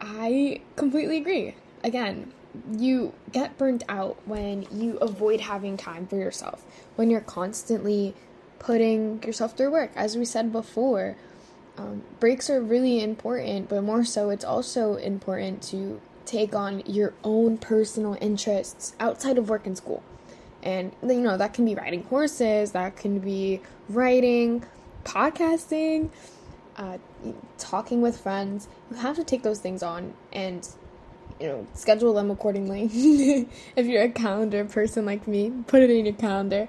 I 0.00 0.60
completely 0.74 1.18
agree. 1.18 1.54
Again, 1.84 2.32
you 2.76 3.12
get 3.32 3.58
burnt 3.58 3.84
out 3.88 4.16
when 4.24 4.66
you 4.70 4.96
avoid 4.98 5.40
having 5.42 5.76
time 5.76 6.06
for 6.06 6.16
yourself, 6.16 6.64
when 6.96 7.10
you're 7.10 7.20
constantly 7.20 8.14
putting 8.58 9.22
yourself 9.22 9.56
through 9.56 9.70
work. 9.70 9.90
As 9.94 10.16
we 10.16 10.24
said 10.24 10.52
before, 10.52 11.16
um, 11.76 12.02
breaks 12.18 12.48
are 12.48 12.62
really 12.62 13.02
important, 13.02 13.68
but 13.68 13.82
more 13.82 14.04
so, 14.04 14.30
it's 14.30 14.44
also 14.44 14.94
important 14.94 15.62
to 15.64 16.00
take 16.24 16.54
on 16.54 16.82
your 16.86 17.12
own 17.22 17.58
personal 17.58 18.16
interests 18.20 18.94
outside 18.98 19.38
of 19.38 19.48
work 19.48 19.66
and 19.66 19.76
school. 19.76 20.02
And, 20.66 20.90
you 21.00 21.20
know, 21.20 21.38
that 21.38 21.54
can 21.54 21.64
be 21.64 21.76
riding 21.76 22.02
horses, 22.02 22.72
that 22.72 22.96
can 22.96 23.20
be 23.20 23.60
writing, 23.88 24.64
podcasting, 25.04 26.10
uh, 26.76 26.98
talking 27.56 28.02
with 28.02 28.20
friends. 28.20 28.66
You 28.90 28.96
have 28.96 29.14
to 29.14 29.22
take 29.22 29.44
those 29.44 29.60
things 29.60 29.84
on 29.84 30.14
and, 30.32 30.68
you 31.38 31.46
know, 31.46 31.66
schedule 31.74 32.14
them 32.14 32.32
accordingly. 32.32 32.90
if 33.76 33.86
you're 33.86 34.02
a 34.02 34.08
calendar 34.08 34.64
person 34.64 35.06
like 35.06 35.28
me, 35.28 35.52
put 35.68 35.82
it 35.82 35.90
in 35.90 36.04
your 36.04 36.16
calendar. 36.16 36.66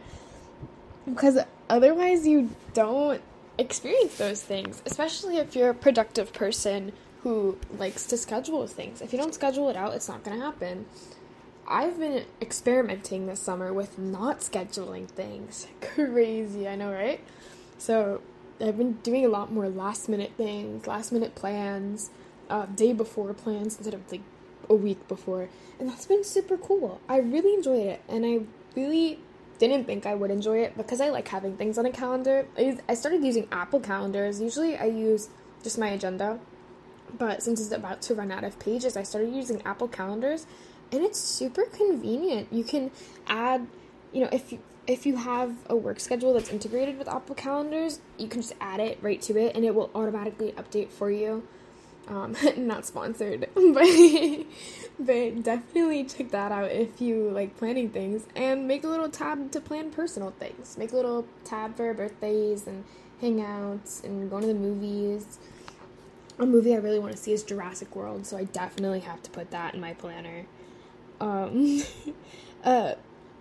Because 1.07 1.39
otherwise, 1.67 2.27
you 2.27 2.51
don't 2.75 3.19
experience 3.57 4.19
those 4.19 4.43
things, 4.43 4.83
especially 4.86 5.38
if 5.38 5.55
you're 5.55 5.71
a 5.71 5.73
productive 5.73 6.33
person 6.33 6.91
who 7.23 7.57
likes 7.79 8.05
to 8.05 8.17
schedule 8.17 8.67
things. 8.67 9.01
If 9.01 9.12
you 9.12 9.17
don't 9.17 9.33
schedule 9.33 9.69
it 9.69 9.75
out, 9.75 9.95
it's 9.95 10.07
not 10.07 10.23
going 10.23 10.38
to 10.38 10.45
happen. 10.45 10.86
I've 11.67 11.99
been 11.99 12.25
experimenting 12.41 13.25
this 13.25 13.41
summer 13.41 13.73
with 13.73 13.99
not 13.99 14.39
scheduling 14.39 15.08
things. 15.08 15.67
Crazy, 15.82 16.67
I 16.67 16.75
know, 16.75 16.91
right? 16.91 17.19
So, 17.77 18.21
I've 18.60 18.77
been 18.77 18.93
doing 19.03 19.25
a 19.25 19.27
lot 19.27 19.51
more 19.51 19.69
last 19.69 20.10
minute 20.10 20.32
things, 20.38 20.88
last 20.88 21.12
minute 21.12 21.36
plans, 21.36 22.10
uh, 22.49 22.65
day 22.67 22.93
before 22.93 23.34
plans 23.34 23.77
instead 23.77 23.93
of 23.93 24.10
like 24.12 24.21
a 24.69 24.75
week 24.75 25.08
before. 25.08 25.49
And 25.80 25.89
that's 25.89 26.06
been 26.06 26.23
super 26.23 26.58
cool. 26.58 27.01
I 27.08 27.17
really 27.17 27.53
enjoyed 27.53 27.86
it. 27.86 28.01
And 28.08 28.25
I 28.25 28.39
really 28.75 29.19
didn't 29.60 29.86
think 29.86 30.06
I 30.06 30.15
would 30.15 30.32
enjoy 30.32 30.60
it 30.60 30.77
because 30.77 31.01
I 31.01 31.10
like 31.10 31.27
having 31.27 31.58
things 31.58 31.77
on 31.77 31.86
a 31.86 31.91
calendar. 31.91 32.47
I 32.58 32.93
started 32.93 33.23
using 33.23 33.47
Apple 33.51 33.80
calendars. 33.80 34.41
Usually 34.41 34.77
I 34.77 34.86
use 34.86 35.30
just 35.63 35.77
my 35.77 35.89
agenda, 35.89 36.39
but 37.17 37.43
since 37.43 37.60
it's 37.60 37.71
about 37.71 38.01
to 38.03 38.15
run 38.15 38.32
out 38.32 38.43
of 38.43 38.58
pages, 38.60 38.95
I 38.95 39.03
started 39.03 39.34
using 39.34 39.62
Apple 39.63 39.88
calendars 39.88 40.45
and 40.91 41.04
it's 41.04 41.19
super 41.19 41.65
convenient. 41.65 42.52
You 42.52 42.63
can 42.63 42.91
add, 43.28 43.67
you 44.12 44.21
know, 44.21 44.30
if 44.32 44.52
you 44.52 44.60
if 44.88 45.06
you 45.06 45.17
have 45.17 45.54
a 45.69 45.76
work 45.76 46.00
schedule 46.00 46.34
that's 46.34 46.50
integrated 46.50 46.97
with 46.97 47.10
Apple 47.10 47.36
calendars, 47.36 48.00
you 48.17 48.28
can 48.28 48.41
just 48.41 48.56
add 48.62 48.80
it 48.80 48.97
right 49.02 49.21
to 49.23 49.38
it 49.38 49.56
and 49.56 49.65
it 49.65 49.76
will 49.76 49.91
automatically 49.93 50.54
update 50.54 50.89
for 50.89 51.12
you. 51.12 51.45
Um, 52.08 52.38
not 52.58 52.86
sponsored, 52.86 53.50
but 53.54 54.45
but 55.00 55.43
definitely 55.43 56.06
check 56.06 56.32
that 56.32 56.54
out 56.54 56.71
if 56.71 57.02
you 57.02 57.30
like 57.30 57.58
planning 57.58 57.89
things 57.89 58.26
and 58.36 58.65
make 58.67 58.86
a 58.86 58.88
little 58.88 59.10
tab 59.10 59.52
to 59.52 59.60
plan 59.60 59.91
personal 59.91 60.32
things. 60.32 60.78
Make 60.78 60.93
a 60.93 60.95
little 60.95 61.28
tab 61.43 61.76
for 61.76 61.93
birthdays 61.93 62.65
and 62.65 62.86
hangouts 63.21 64.04
and 64.04 64.30
going 64.30 64.43
to 64.43 64.47
the 64.47 64.54
movies. 64.54 65.38
A 66.39 66.45
movie 66.45 66.73
I 66.73 66.78
really 66.78 67.00
want 67.00 67.12
to 67.13 67.17
see 67.17 67.34
is 67.34 67.43
Jurassic 67.43 67.95
World, 67.95 68.26
so 68.26 68.38
I 68.38 68.43
definitely 68.43 69.00
have 69.02 69.23
to 69.23 69.32
put 69.32 69.52
that 69.52 69.73
in 69.73 69.82
my 69.82 69.93
planner. 69.93 70.45
Um, 71.19 71.84
uh, 72.63 72.93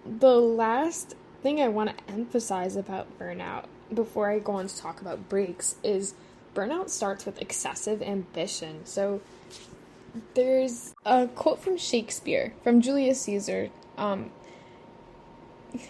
the 0.05 0.37
last 0.37 1.15
thing 1.43 1.61
I 1.61 1.69
want 1.69 1.97
to 1.97 2.12
emphasize 2.12 2.77
about 2.77 3.19
burnout 3.19 3.67
before 3.93 4.31
I 4.31 4.39
go 4.39 4.53
on 4.53 4.67
to 4.67 4.77
talk 4.77 5.01
about 5.01 5.29
breaks 5.29 5.77
is 5.83 6.15
burnout 6.55 6.89
starts 6.89 7.27
with 7.27 7.41
excessive 7.41 8.03
ambition. 8.03 8.85
So 8.85 9.21
there's 10.35 10.95
a 11.05 11.29
quote 11.29 11.61
from 11.61 11.77
Shakespeare, 11.77 12.55
from 12.62 12.81
Julius 12.81 13.21
Caesar. 13.23 13.71
Um, 13.99 14.31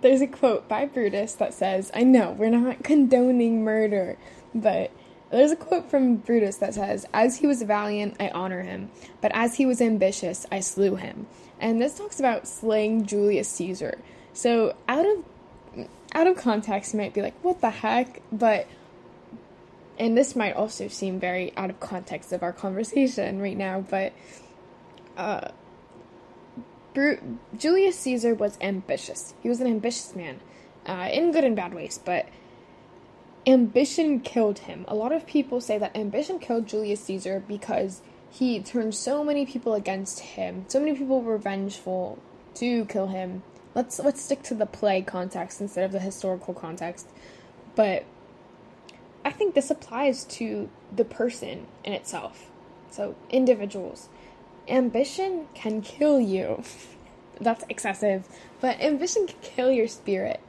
there's 0.00 0.20
a 0.20 0.26
quote 0.26 0.68
by 0.68 0.86
Brutus 0.86 1.34
that 1.34 1.54
says, 1.54 1.90
I 1.94 2.04
know 2.04 2.30
we're 2.32 2.50
not 2.50 2.84
condoning 2.84 3.64
murder, 3.64 4.16
but 4.54 4.90
there's 5.36 5.52
a 5.52 5.56
quote 5.56 5.90
from 5.90 6.16
Brutus 6.16 6.56
that 6.56 6.74
says, 6.74 7.06
As 7.12 7.38
he 7.38 7.46
was 7.46 7.62
valiant, 7.62 8.16
I 8.20 8.28
honor 8.28 8.62
him, 8.62 8.90
but 9.20 9.32
as 9.34 9.56
he 9.56 9.66
was 9.66 9.80
ambitious, 9.80 10.46
I 10.52 10.60
slew 10.60 10.96
him. 10.96 11.26
And 11.60 11.80
this 11.80 11.98
talks 11.98 12.18
about 12.18 12.46
slaying 12.46 13.06
Julius 13.06 13.48
Caesar. 13.48 13.98
So 14.32 14.74
out 14.88 15.06
of 15.06 15.24
out 16.12 16.26
of 16.26 16.36
context 16.36 16.92
you 16.92 17.00
might 17.00 17.14
be 17.14 17.22
like, 17.22 17.34
what 17.42 17.60
the 17.60 17.70
heck? 17.70 18.22
But 18.30 18.66
and 19.98 20.16
this 20.16 20.34
might 20.34 20.54
also 20.54 20.88
seem 20.88 21.20
very 21.20 21.56
out 21.56 21.70
of 21.70 21.80
context 21.80 22.32
of 22.32 22.42
our 22.42 22.52
conversation 22.52 23.40
right 23.40 23.56
now, 23.56 23.80
but 23.80 24.12
uh, 25.16 25.48
Julius 27.56 27.98
Caesar 28.00 28.34
was 28.34 28.58
ambitious. 28.60 29.34
He 29.42 29.48
was 29.48 29.60
an 29.60 29.66
ambitious 29.66 30.14
man, 30.14 30.40
uh, 30.86 31.08
in 31.12 31.32
good 31.32 31.44
and 31.44 31.56
bad 31.56 31.74
ways, 31.74 32.00
but 32.04 32.26
ambition 33.46 34.20
killed 34.20 34.60
him. 34.60 34.84
A 34.88 34.94
lot 34.94 35.12
of 35.12 35.26
people 35.26 35.60
say 35.60 35.78
that 35.78 35.96
ambition 35.96 36.38
killed 36.38 36.66
Julius 36.66 37.04
Caesar 37.04 37.42
because 37.46 38.00
he 38.30 38.60
turned 38.60 38.94
so 38.94 39.22
many 39.22 39.46
people 39.46 39.74
against 39.74 40.20
him. 40.20 40.64
So 40.68 40.80
many 40.80 40.96
people 40.96 41.20
were 41.20 41.38
vengeful 41.38 42.18
to 42.54 42.84
kill 42.86 43.08
him. 43.08 43.42
Let's 43.74 43.98
let's 43.98 44.22
stick 44.22 44.42
to 44.44 44.54
the 44.54 44.66
play 44.66 45.02
context 45.02 45.60
instead 45.60 45.84
of 45.84 45.92
the 45.92 46.00
historical 46.00 46.54
context. 46.54 47.08
But 47.74 48.04
I 49.24 49.30
think 49.30 49.54
this 49.54 49.70
applies 49.70 50.24
to 50.24 50.68
the 50.94 51.04
person 51.04 51.66
in 51.82 51.92
itself. 51.92 52.50
So, 52.90 53.16
individuals. 53.30 54.08
Ambition 54.68 55.48
can 55.54 55.82
kill 55.82 56.20
you. 56.20 56.62
That's 57.40 57.64
excessive, 57.68 58.28
but 58.60 58.80
ambition 58.80 59.26
can 59.26 59.36
kill 59.42 59.72
your 59.72 59.88
spirit. 59.88 60.40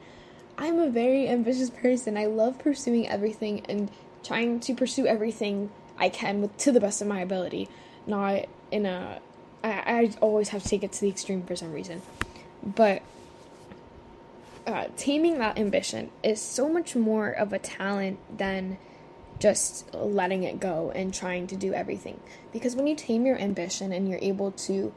I'm 0.58 0.80
a 0.80 0.90
very 0.90 1.28
ambitious 1.28 1.70
person. 1.70 2.18
I 2.18 2.26
love 2.26 2.60
pursuing 2.60 3.08
everything 3.08 3.66
and 3.68 3.92
trying 4.24 4.60
to 4.62 4.74
pursue 4.74 5.06
everything 5.06 5.70
I 5.98 6.10
can 6.10 6.42
with 6.42 6.56
to 6.58 6.72
the 6.72 6.80
best 6.80 7.02
of 7.02 7.08
my 7.08 7.22
ability, 7.22 7.70
not 8.08 8.46
in 8.72 8.86
a 8.86 9.20
I, 9.64 9.70
I 9.70 10.12
always 10.22 10.50
have 10.50 10.64
to 10.64 10.70
take 10.70 10.84
it 10.84 10.92
to 10.94 11.02
the 11.02 11.10
extreme 11.10 11.44
for 11.44 11.56
some 11.56 11.74
reason. 11.74 12.02
But 12.64 13.02
uh, 14.68 14.88
taming 14.96 15.40
that 15.40 15.58
ambition 15.58 16.12
is 16.24 16.42
so 16.42 16.70
much 16.70 16.96
more 16.96 17.30
of 17.30 17.52
a 17.54 17.60
talent 17.60 18.20
than 18.36 18.78
just 19.40 19.94
letting 19.94 20.44
it 20.44 20.60
go 20.60 20.92
and 20.92 21.14
trying 21.14 21.48
to 21.48 21.56
do 21.56 21.74
everything. 21.74 22.20
Because 22.54 22.76
when 22.76 22.88
you 22.88 22.96
tame 22.96 23.26
your 23.26 23.38
ambition 23.38 23.92
and 23.92 24.08
you're 24.08 24.20
able 24.22 24.52
to 24.52 24.94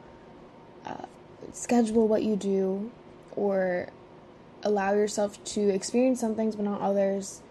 uh, 0.86 1.06
schedule 1.52 2.06
what 2.06 2.22
you 2.22 2.36
do 2.36 2.90
or 3.34 3.88
allow 4.62 4.92
yourself 4.92 5.42
to 5.44 5.68
experience 5.68 6.20
some 6.20 6.34
things 6.34 6.56
but 6.56 6.64
not 6.64 6.80
others, 6.80 7.42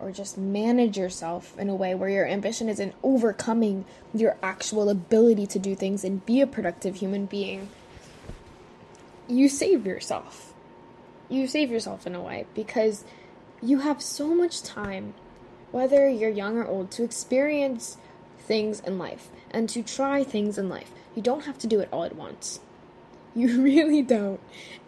or 0.00 0.12
just 0.12 0.38
manage 0.38 0.96
yourself 0.96 1.58
in 1.58 1.68
a 1.68 1.74
way 1.74 1.94
where 1.94 2.08
your 2.08 2.26
ambition 2.26 2.68
isn't 2.68 2.94
overcoming 3.02 3.84
your 4.14 4.36
actual 4.42 4.88
ability 4.88 5.46
to 5.46 5.58
do 5.58 5.74
things 5.74 6.04
and 6.04 6.24
be 6.24 6.40
a 6.40 6.46
productive 6.46 6.96
human 6.96 7.26
being, 7.26 7.68
you 9.26 9.48
save 9.48 9.86
yourself. 9.86 10.54
You 11.28 11.46
save 11.46 11.70
yourself 11.70 12.06
in 12.06 12.14
a 12.14 12.22
way 12.22 12.46
because 12.54 13.04
you 13.60 13.80
have 13.80 14.00
so 14.00 14.34
much 14.34 14.62
time 14.62 15.14
whether 15.70 16.08
you're 16.08 16.30
young 16.30 16.56
or 16.56 16.66
old, 16.66 16.90
to 16.92 17.02
experience 17.04 17.98
things 18.38 18.80
in 18.80 18.98
life 18.98 19.28
and 19.50 19.68
to 19.68 19.82
try 19.82 20.24
things 20.24 20.56
in 20.56 20.68
life. 20.68 20.90
You 21.14 21.22
don't 21.22 21.44
have 21.44 21.58
to 21.58 21.66
do 21.66 21.80
it 21.80 21.88
all 21.92 22.04
at 22.04 22.16
once. 22.16 22.60
You 23.34 23.62
really 23.62 24.02
don't. 24.02 24.40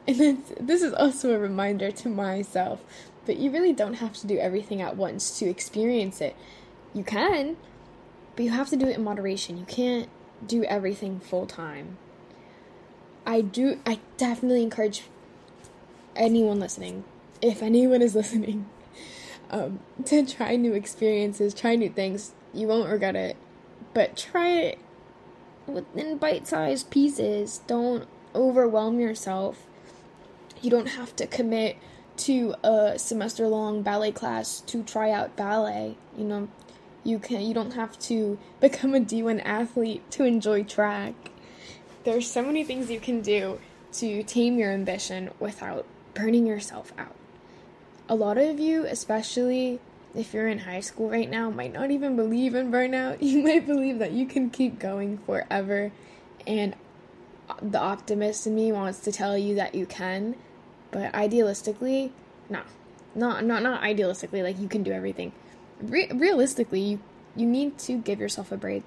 And 0.07 0.45
this 0.59 0.83
is 0.83 0.93
also 0.93 1.33
a 1.33 1.39
reminder 1.39 1.91
to 1.91 2.09
myself, 2.09 2.83
but 3.27 3.37
you 3.37 3.51
really 3.51 3.73
don't 3.73 3.95
have 3.95 4.15
to 4.15 4.27
do 4.27 4.39
everything 4.39 4.83
at 4.83 4.97
once 4.97 5.39
to 5.39 5.47
experience 5.47 6.21
it. 6.21 6.35
You 6.93 7.05
can, 7.05 7.57
but 8.35 8.45
you 8.45 8.51
have 8.51 8.69
to 8.71 8.77
do 8.77 8.87
it 8.87 8.97
in 8.97 9.05
moderation. 9.05 9.59
You 9.59 9.67
can't 9.67 10.09
do 10.47 10.65
everything 10.65 11.21
full 11.21 11.47
time. 11.47 11.99
I 13.27 13.43
do 13.43 13.79
I 13.87 14.01
definitely 14.17 14.63
encourage 14.63 15.05
anyone 16.17 16.59
listening, 16.59 17.05
if 17.43 17.63
anyone 17.63 18.03
is 18.03 18.15
listening, 18.17 18.69
um, 19.51 19.81
to 20.07 20.27
try 20.27 20.57
new 20.57 20.73
experiences, 20.73 21.55
try 21.55 21.77
new 21.77 21.91
things. 21.91 22.33
You 22.53 22.67
won't 22.69 22.91
regret 22.91 23.17
it, 23.17 23.37
but 23.95 24.17
try 24.17 24.49
it 24.51 24.79
within 25.67 26.19
bite 26.19 26.49
sized 26.49 26.91
pieces. 26.91 27.61
Don't 27.67 28.09
overwhelm 28.35 29.01
yourself. 29.01 29.67
You 30.63 30.71
don't 30.71 30.89
have 30.89 31.17
to 31.17 31.27
commit 31.27 31.77
to 32.19 32.55
a 32.63 32.99
semester 32.99 33.49
long 33.49 33.83
ballet 33.83 34.13
class 34.13 34.61
to 34.63 34.83
try 34.83 35.11
out 35.11 35.37
ballet. 35.37 35.97
You 36.17 36.25
know, 36.25 36.49
you 37.03 37.19
can 37.19 37.41
you 37.43 37.55
don't 37.55 37.73
have 37.73 37.99
to 38.01 38.39
become 38.61 38.95
a 38.95 39.01
D1 39.01 39.43
athlete 39.45 40.09
to 40.13 40.25
enjoy 40.25 40.65
track. 40.65 41.15
There's 42.05 42.31
so 42.31 42.43
many 42.43 42.65
things 42.65 42.91
you 42.91 43.01
can 43.01 43.21
do 43.21 43.61
to 43.93 44.23
tame 44.23 44.59
your 44.59 44.71
ambition 44.73 45.31
without 45.39 45.87
burning 46.15 46.47
yourself 46.47 46.93
out 46.99 47.17
a 48.11 48.17
lot 48.17 48.37
of 48.37 48.59
you, 48.59 48.85
especially 48.87 49.79
if 50.17 50.35
you're 50.35 50.49
in 50.49 50.59
high 50.59 50.81
school 50.81 51.09
right 51.09 51.31
now, 51.31 51.49
might 51.49 51.73
not 51.73 51.93
even 51.93 52.17
believe 52.17 52.57
in 52.57 52.71
burnout. 52.71 53.19
You 53.23 53.45
might 53.45 53.67
believe 53.67 54.01
that 54.01 54.11
you 54.11 54.27
can 54.27 54.51
keep 54.51 54.81
going 54.81 55.19
forever. 55.19 55.93
And 56.45 56.75
the 57.63 57.79
optimist 57.79 58.47
in 58.47 58.55
me 58.55 58.73
wants 58.73 59.01
to 59.01 59.13
tell 59.13 59.37
you 59.37 59.55
that 59.57 59.75
you 59.75 59.87
can, 59.87 60.37
but 60.91 61.13
idealistically, 61.13 62.11
no. 62.49 62.63
Not 63.15 63.45
not 63.45 63.63
not 63.63 63.83
idealistically 63.83 64.43
like 64.43 64.59
you 64.61 64.69
can 64.69 64.83
do 64.83 64.93
everything. 64.93 65.33
Re- 65.83 66.11
realistically, 66.15 66.81
you 66.81 67.01
you 67.37 67.47
need 67.47 67.79
to 67.79 67.99
give 67.99 68.21
yourself 68.21 68.53
a 68.53 68.57
break. 68.57 68.85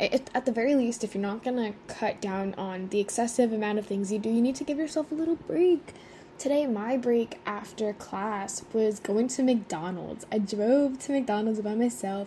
At 0.00 0.46
the 0.46 0.52
very 0.52 0.74
least, 0.74 1.04
if 1.04 1.14
you're 1.14 1.22
not 1.22 1.44
gonna 1.44 1.74
cut 1.86 2.20
down 2.20 2.54
on 2.58 2.88
the 2.88 2.98
excessive 2.98 3.52
amount 3.52 3.78
of 3.78 3.86
things 3.86 4.10
you 4.10 4.18
do, 4.18 4.30
you 4.30 4.42
need 4.42 4.56
to 4.56 4.64
give 4.64 4.78
yourself 4.78 5.12
a 5.12 5.14
little 5.14 5.36
break 5.36 5.94
today 6.42 6.66
my 6.66 6.96
break 6.96 7.38
after 7.46 7.92
class 7.92 8.64
was 8.72 8.98
going 8.98 9.28
to 9.28 9.44
McDonald's. 9.44 10.26
I 10.32 10.38
drove 10.38 10.98
to 11.00 11.12
McDonald's 11.12 11.60
by 11.60 11.76
myself 11.76 12.26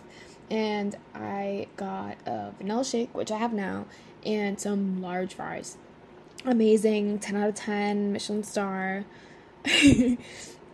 and 0.50 0.96
I 1.14 1.66
got 1.76 2.16
a 2.24 2.52
vanilla 2.56 2.82
shake, 2.82 3.14
which 3.14 3.30
I 3.30 3.36
have 3.36 3.52
now, 3.52 3.84
and 4.26 4.60
some 4.60 5.00
large 5.00 5.34
fries. 5.34 5.76
Amazing, 6.44 7.20
10 7.20 7.36
out 7.36 7.48
of 7.48 7.54
10, 7.54 8.12
Michelin 8.12 8.44
star. 8.44 9.04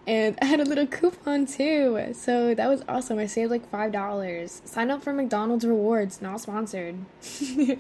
and 0.07 0.39
I 0.41 0.45
had 0.45 0.61
a 0.61 0.65
little 0.65 0.87
coupon 0.87 1.47
too. 1.47 2.13
So 2.15 2.55
that 2.55 2.69
was 2.69 2.83
awesome. 2.89 3.19
I 3.19 3.27
saved 3.27 3.51
like 3.51 3.71
$5. 3.71 4.67
Sign 4.67 4.91
up 4.91 5.03
for 5.03 5.13
McDonald's 5.13 5.65
rewards, 5.65 6.21
not 6.21 6.41
sponsored. 6.41 6.97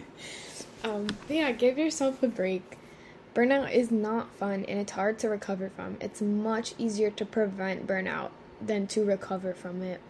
um, 0.84 1.08
yeah, 1.28 1.50
give 1.52 1.78
yourself 1.78 2.22
a 2.22 2.28
break 2.28 2.78
Burnout 3.34 3.72
is 3.72 3.90
not 3.90 4.30
fun 4.34 4.66
and 4.68 4.78
it's 4.78 4.92
hard 4.92 5.18
to 5.20 5.28
recover 5.28 5.70
from. 5.70 5.96
It's 6.00 6.20
much 6.20 6.74
easier 6.76 7.10
to 7.12 7.24
prevent 7.24 7.86
burnout 7.86 8.30
than 8.60 8.86
to 8.88 9.04
recover 9.04 9.54
from 9.54 9.82
it. 9.82 10.00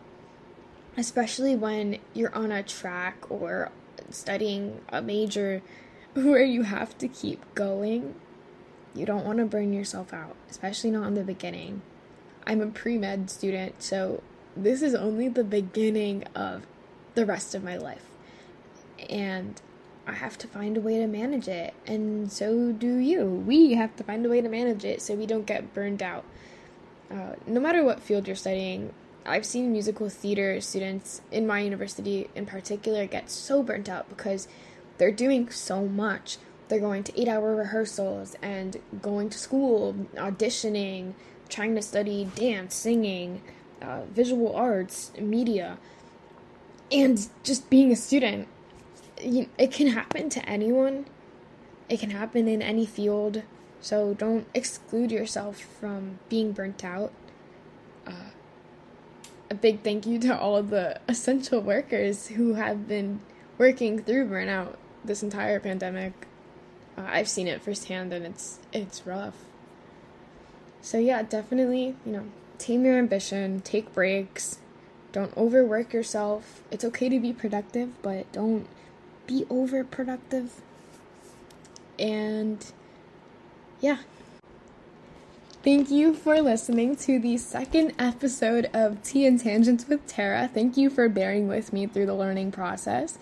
Especially 0.96 1.54
when 1.54 1.98
you're 2.14 2.34
on 2.34 2.50
a 2.50 2.62
track 2.62 3.30
or 3.30 3.70
studying 4.10 4.80
a 4.88 5.02
major 5.02 5.62
where 6.14 6.44
you 6.44 6.62
have 6.62 6.96
to 6.98 7.08
keep 7.08 7.42
going. 7.54 8.14
You 8.94 9.06
don't 9.06 9.24
want 9.24 9.38
to 9.38 9.46
burn 9.46 9.72
yourself 9.72 10.12
out, 10.12 10.36
especially 10.50 10.90
not 10.90 11.06
in 11.06 11.14
the 11.14 11.24
beginning. 11.24 11.82
I'm 12.46 12.60
a 12.60 12.66
pre 12.66 12.98
med 12.98 13.30
student, 13.30 13.82
so 13.82 14.22
this 14.56 14.82
is 14.82 14.94
only 14.94 15.28
the 15.28 15.44
beginning 15.44 16.24
of 16.34 16.66
the 17.14 17.24
rest 17.24 17.54
of 17.54 17.64
my 17.64 17.76
life. 17.76 18.04
And 19.08 19.60
I 20.06 20.12
have 20.12 20.36
to 20.38 20.48
find 20.48 20.76
a 20.76 20.80
way 20.80 20.98
to 20.98 21.06
manage 21.06 21.48
it, 21.48 21.74
and 21.86 22.30
so 22.30 22.72
do 22.72 22.96
you. 22.96 23.24
We 23.24 23.74
have 23.74 23.94
to 23.96 24.04
find 24.04 24.26
a 24.26 24.28
way 24.28 24.40
to 24.40 24.48
manage 24.48 24.84
it 24.84 25.00
so 25.00 25.14
we 25.14 25.26
don't 25.26 25.46
get 25.46 25.72
burned 25.72 26.02
out. 26.02 26.24
Uh, 27.10 27.34
no 27.46 27.60
matter 27.60 27.84
what 27.84 28.00
field 28.00 28.26
you're 28.26 28.36
studying, 28.36 28.92
I've 29.24 29.46
seen 29.46 29.72
musical 29.72 30.08
theater 30.08 30.60
students 30.60 31.20
in 31.30 31.46
my 31.46 31.60
university 31.60 32.28
in 32.34 32.46
particular 32.46 33.06
get 33.06 33.30
so 33.30 33.62
burnt 33.62 33.88
out 33.88 34.08
because 34.08 34.48
they're 34.98 35.12
doing 35.12 35.50
so 35.50 35.86
much. 35.86 36.38
They're 36.68 36.80
going 36.80 37.04
to 37.04 37.20
eight 37.20 37.28
hour 37.28 37.54
rehearsals 37.54 38.36
and 38.42 38.78
going 39.00 39.30
to 39.30 39.38
school, 39.38 39.94
auditioning, 40.16 41.14
trying 41.48 41.74
to 41.74 41.82
study 41.82 42.28
dance, 42.34 42.74
singing, 42.74 43.42
uh, 43.80 44.02
visual 44.06 44.54
arts, 44.56 45.12
media, 45.18 45.78
and 46.90 47.28
just 47.42 47.68
being 47.68 47.92
a 47.92 47.96
student 47.96 48.48
it 49.24 49.70
can 49.70 49.88
happen 49.88 50.28
to 50.30 50.48
anyone. 50.48 51.06
It 51.88 52.00
can 52.00 52.10
happen 52.10 52.48
in 52.48 52.62
any 52.62 52.86
field. 52.86 53.42
So 53.80 54.14
don't 54.14 54.46
exclude 54.54 55.10
yourself 55.10 55.58
from 55.58 56.18
being 56.28 56.52
burnt 56.52 56.84
out. 56.84 57.12
Uh, 58.06 58.30
a 59.52 59.54
big 59.54 59.82
thank 59.82 60.06
you 60.06 60.18
to 60.18 60.36
all 60.36 60.56
of 60.56 60.70
the 60.70 60.98
essential 61.08 61.60
workers 61.60 62.28
who 62.28 62.54
have 62.54 62.88
been 62.88 63.20
working 63.58 64.02
through 64.02 64.26
burnout 64.26 64.76
this 65.04 65.22
entire 65.22 65.60
pandemic. 65.60 66.26
Uh, 66.96 67.04
I've 67.06 67.28
seen 67.28 67.46
it 67.46 67.60
firsthand 67.60 68.14
and 68.14 68.24
it's 68.24 68.58
it's 68.72 69.06
rough. 69.06 69.36
So 70.80 70.96
yeah, 70.98 71.22
definitely, 71.22 71.96
you 72.06 72.12
know, 72.12 72.24
tame 72.56 72.86
your 72.86 72.96
ambition, 72.96 73.60
take 73.60 73.92
breaks, 73.92 74.58
don't 75.12 75.36
overwork 75.36 75.92
yourself. 75.92 76.62
It's 76.70 76.84
okay 76.86 77.10
to 77.10 77.20
be 77.20 77.34
productive, 77.34 77.90
but 78.00 78.32
don't 78.32 78.66
be 79.26 79.44
overproductive. 79.50 80.48
And 81.98 82.64
yeah. 83.82 83.98
Thank 85.62 85.92
you 85.92 86.12
for 86.12 86.42
listening 86.42 86.96
to 86.96 87.20
the 87.20 87.36
second 87.36 87.92
episode 87.96 88.68
of 88.74 89.00
Tea 89.04 89.26
and 89.26 89.38
Tangents 89.38 89.86
with 89.86 90.04
Tara. 90.08 90.50
Thank 90.52 90.76
you 90.76 90.90
for 90.90 91.08
bearing 91.08 91.46
with 91.46 91.72
me 91.72 91.86
through 91.86 92.06
the 92.06 92.14
learning 92.14 92.50
process. 92.50 93.16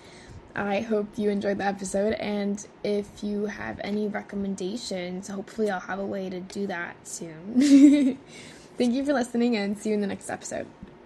I 0.56 0.80
hope 0.80 1.18
you 1.18 1.28
enjoyed 1.28 1.58
the 1.58 1.64
episode, 1.64 2.14
and 2.14 2.66
if 2.82 3.22
you 3.22 3.44
have 3.44 3.78
any 3.84 4.08
recommendations, 4.08 5.28
hopefully 5.28 5.68
I'll 5.68 5.80
have 5.80 5.98
a 5.98 6.06
way 6.06 6.30
to 6.30 6.40
do 6.40 6.66
that 6.68 7.06
soon. 7.06 8.16
Thank 8.78 8.94
you 8.94 9.04
for 9.04 9.12
listening, 9.12 9.56
and 9.56 9.78
see 9.78 9.90
you 9.90 9.96
in 9.96 10.00
the 10.00 10.06
next 10.06 10.30
episode. 10.30 10.66